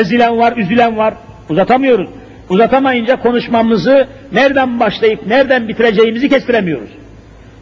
Ezilen 0.00 0.38
var, 0.38 0.56
üzülen 0.56 0.96
var. 0.96 1.14
Uzatamıyoruz. 1.50 2.08
Uzatamayınca 2.48 3.16
konuşmamızı 3.16 4.06
nereden 4.32 4.80
başlayıp 4.80 5.26
nereden 5.26 5.68
bitireceğimizi 5.68 6.28
kestiremiyoruz. 6.28 6.90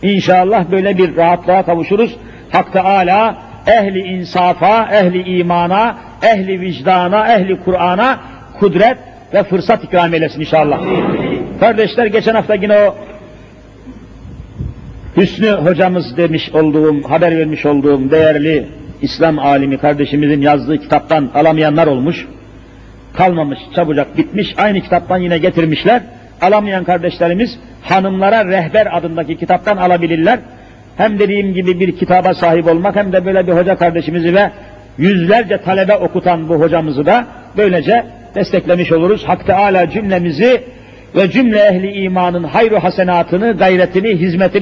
İnşallah 0.02 0.70
böyle 0.70 0.98
bir 0.98 1.16
rahatlığa 1.16 1.62
kavuşuruz. 1.62 2.16
Hak 2.50 2.72
Teala 2.72 3.36
ehli 3.66 3.98
insafa, 3.98 4.88
ehli 4.92 5.38
imana, 5.38 5.96
ehli 6.22 6.60
vicdana, 6.60 7.34
ehli 7.34 7.60
Kur'an'a 7.60 8.18
kudret 8.62 8.98
ve 9.34 9.42
fırsat 9.42 9.84
ikram 9.84 10.14
eylesin 10.14 10.40
inşallah. 10.40 10.80
Kardeşler 11.60 12.06
geçen 12.06 12.34
hafta 12.34 12.54
yine 12.54 12.76
o 12.76 12.94
Hüsnü 15.16 15.50
hocamız 15.50 16.16
demiş 16.16 16.50
olduğum, 16.54 17.10
haber 17.10 17.38
vermiş 17.38 17.66
olduğum 17.66 18.10
değerli 18.10 18.66
İslam 19.02 19.38
alimi 19.38 19.78
kardeşimizin 19.78 20.40
yazdığı 20.40 20.78
kitaptan 20.78 21.30
alamayanlar 21.34 21.86
olmuş. 21.86 22.26
Kalmamış, 23.14 23.58
çabucak 23.74 24.18
bitmiş. 24.18 24.54
Aynı 24.58 24.80
kitaptan 24.80 25.18
yine 25.18 25.38
getirmişler. 25.38 26.02
Alamayan 26.40 26.84
kardeşlerimiz 26.84 27.58
hanımlara 27.82 28.44
rehber 28.44 28.98
adındaki 28.98 29.36
kitaptan 29.36 29.76
alabilirler. 29.76 30.38
Hem 30.96 31.18
dediğim 31.18 31.54
gibi 31.54 31.80
bir 31.80 31.96
kitaba 31.96 32.34
sahip 32.34 32.66
olmak 32.66 32.96
hem 32.96 33.12
de 33.12 33.26
böyle 33.26 33.46
bir 33.46 33.52
hoca 33.52 33.76
kardeşimizi 33.76 34.34
ve 34.34 34.50
yüzlerce 34.98 35.58
talebe 35.58 35.96
okutan 35.96 36.48
bu 36.48 36.54
hocamızı 36.54 37.06
da 37.06 37.26
böylece 37.56 38.04
desteklemiş 38.34 38.92
oluruz. 38.92 39.24
Hak 39.24 39.46
Teala 39.46 39.90
cümlemizi 39.90 40.62
ve 41.16 41.30
cümle 41.30 41.58
ehli 41.58 41.92
imanın 41.92 42.44
hayru 42.44 42.84
hasenatını, 42.84 43.56
gayretini, 43.56 44.08
hizmetini 44.08 44.60